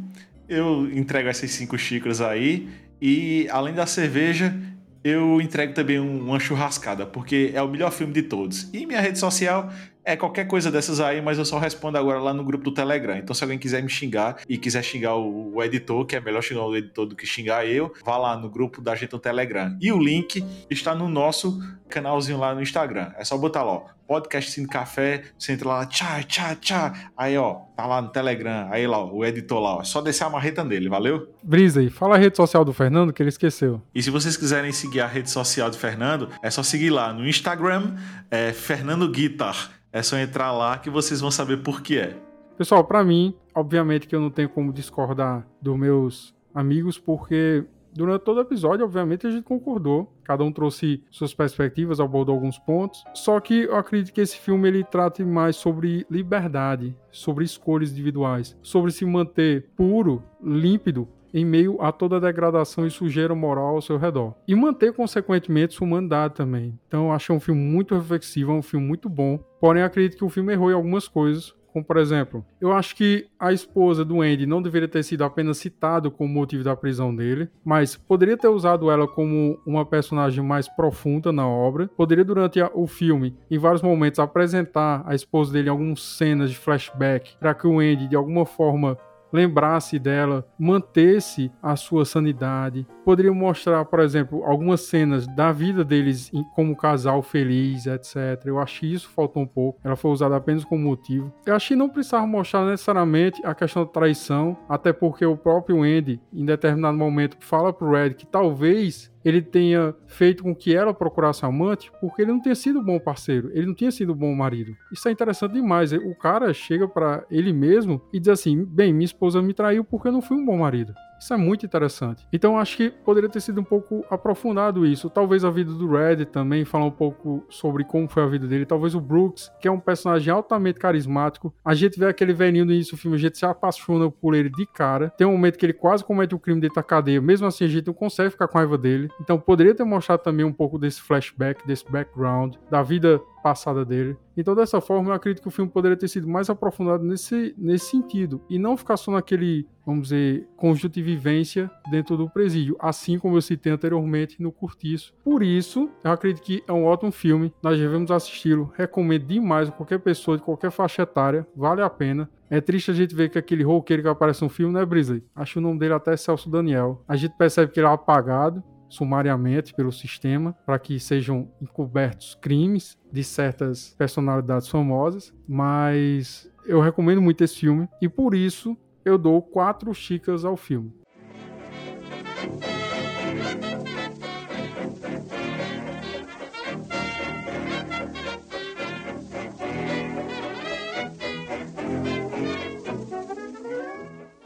[0.47, 2.67] eu entrego essas cinco xícaras aí.
[3.01, 4.55] E além da cerveja,
[5.03, 8.69] eu entrego também uma churrascada, porque é o melhor filme de todos.
[8.73, 9.71] E minha rede social
[10.05, 13.17] é qualquer coisa dessas aí, mas eu só respondo agora lá no grupo do Telegram.
[13.17, 16.41] Então, se alguém quiser me xingar e quiser xingar o, o editor, que é melhor
[16.41, 19.77] xingar o editor do que xingar eu, vá lá no grupo da gente no Telegram.
[19.81, 23.11] E o link está no nosso canalzinho lá no Instagram.
[23.17, 27.11] É só botar lá, ó, podcast Cine Café, você entra lá, tchá, tchá, tchá.
[27.15, 28.67] Aí, ó, tá lá no Telegram.
[28.71, 29.81] Aí lá, ó, o editor lá, ó.
[29.81, 31.33] É só descer a marreta nele, valeu?
[31.41, 33.81] Brisa aí, fala a rede social do Fernando que ele esqueceu.
[33.93, 37.27] E se vocês quiserem seguir a rede social do Fernando, é só seguir lá no
[37.27, 37.95] Instagram,
[38.29, 39.82] é Fernando Guitar.
[39.93, 42.17] É só entrar lá que vocês vão saber por que é.
[42.57, 47.63] Pessoal, para mim, obviamente que eu não tenho como discordar dos meus amigos, porque
[47.93, 50.11] durante todo o episódio, obviamente, a gente concordou.
[50.23, 53.03] Cada um trouxe suas perspectivas, abordou alguns pontos.
[53.13, 58.57] Só que eu acredito que esse filme ele trata mais sobre liberdade, sobre escolhas individuais,
[58.63, 63.81] sobre se manter puro, límpido em meio a toda a degradação e sujeira moral ao
[63.81, 64.33] seu redor.
[64.47, 66.77] E manter, consequentemente, sua humanidade também.
[66.87, 69.39] Então, eu achei um filme muito reflexivo, é um filme muito bom.
[69.59, 73.25] Porém, acredito que o filme errou em algumas coisas, como por exemplo, eu acho que
[73.39, 77.49] a esposa do Andy não deveria ter sido apenas citado como motivo da prisão dele,
[77.65, 81.89] mas poderia ter usado ela como uma personagem mais profunda na obra.
[81.97, 86.57] Poderia, durante o filme, em vários momentos, apresentar a esposa dele em algumas cenas de
[86.57, 88.95] flashback, para que o Andy, de alguma forma,
[89.33, 92.87] lembrasse dela, mantesse a sua sanidade.
[93.03, 98.45] Poderia mostrar, por exemplo, algumas cenas da vida deles como casal feliz, etc.
[98.45, 99.79] Eu que isso faltou um pouco.
[99.83, 101.33] Ela foi usada apenas como motivo.
[101.45, 106.19] Eu que não precisava mostrar necessariamente a questão da traição, até porque o próprio Andy,
[106.33, 111.45] em determinado momento, fala pro Red que talvez ele tenha feito com que ela procurasse
[111.45, 114.33] amante porque ele não tinha sido um bom parceiro, ele não tinha sido um bom
[114.35, 114.75] marido.
[114.91, 115.93] Isso é interessante demais.
[115.93, 120.07] O cara chega para ele mesmo e diz assim: bem, minha esposa me traiu porque
[120.07, 120.93] eu não fui um bom marido.
[121.19, 122.27] Isso é muito interessante.
[122.31, 125.09] Então acho que poderia ter sido um pouco aprofundado isso.
[125.09, 128.65] Talvez a vida do Red também, falar um pouco sobre como foi a vida dele.
[128.65, 131.53] Talvez o Brooks, que é um personagem altamente carismático.
[131.63, 134.49] A gente vê aquele velhinho no início do filme, a gente se apaixona por ele
[134.49, 135.09] de cara.
[135.17, 137.21] Tem um momento que ele quase comete o um crime dentro da cadeia.
[137.21, 139.09] Mesmo assim, a gente não consegue ficar com a raiva dele.
[139.21, 144.15] Então poderia ter mostrado também um pouco desse flashback, desse background, da vida passada dele.
[144.35, 147.91] Então, dessa forma, eu acredito que o filme poderia ter sido mais aprofundado nesse, nesse
[147.91, 148.41] sentido.
[148.49, 152.75] E não ficar só naquele, vamos dizer, conjunto de vivência dentro do presídio.
[152.79, 155.13] Assim como eu citei anteriormente no Curtiço.
[155.23, 157.53] Por isso, eu acredito que é um ótimo filme.
[157.61, 158.71] Nós devemos assisti-lo.
[158.75, 161.45] Recomendo demais a qualquer pessoa de qualquer faixa etária.
[161.55, 162.29] Vale a pena.
[162.49, 165.23] É triste a gente ver que aquele roqueiro que aparece no filme, né, Brisley?
[165.35, 167.03] Acho o nome dele até Celso Daniel.
[167.07, 168.63] A gente percebe que ele é apagado
[168.93, 177.21] sumariamente pelo sistema para que sejam encobertos crimes de certas personalidades famosas, mas eu recomendo
[177.21, 180.93] muito esse filme e por isso eu dou quatro xícaras ao filme.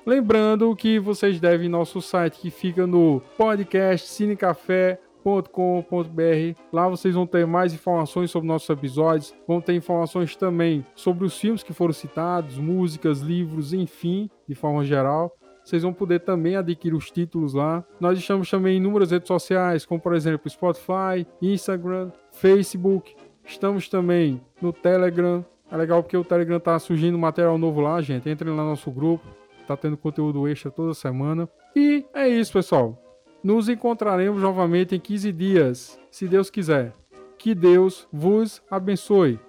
[0.07, 6.61] Lembrando que vocês devem nosso site que fica no podcast cinecafé.com.br.
[6.71, 11.37] Lá vocês vão ter mais informações sobre nossos episódios, vão ter informações também sobre os
[11.37, 15.35] filmes que foram citados, músicas, livros, enfim, de forma geral.
[15.61, 17.83] Vocês vão poder também adquirir os títulos lá.
[17.99, 23.13] Nós estamos também em inúmeras redes sociais, como por exemplo Spotify, Instagram, Facebook.
[23.43, 25.45] Estamos também no Telegram.
[25.69, 28.29] É legal porque o Telegram tá surgindo material novo lá, gente.
[28.29, 29.27] Entrem lá no nosso grupo
[29.67, 31.49] tá tendo conteúdo extra toda semana.
[31.75, 32.97] E é isso, pessoal.
[33.43, 36.93] Nos encontraremos novamente em 15 dias, se Deus quiser.
[37.37, 39.39] Que Deus vos abençoe.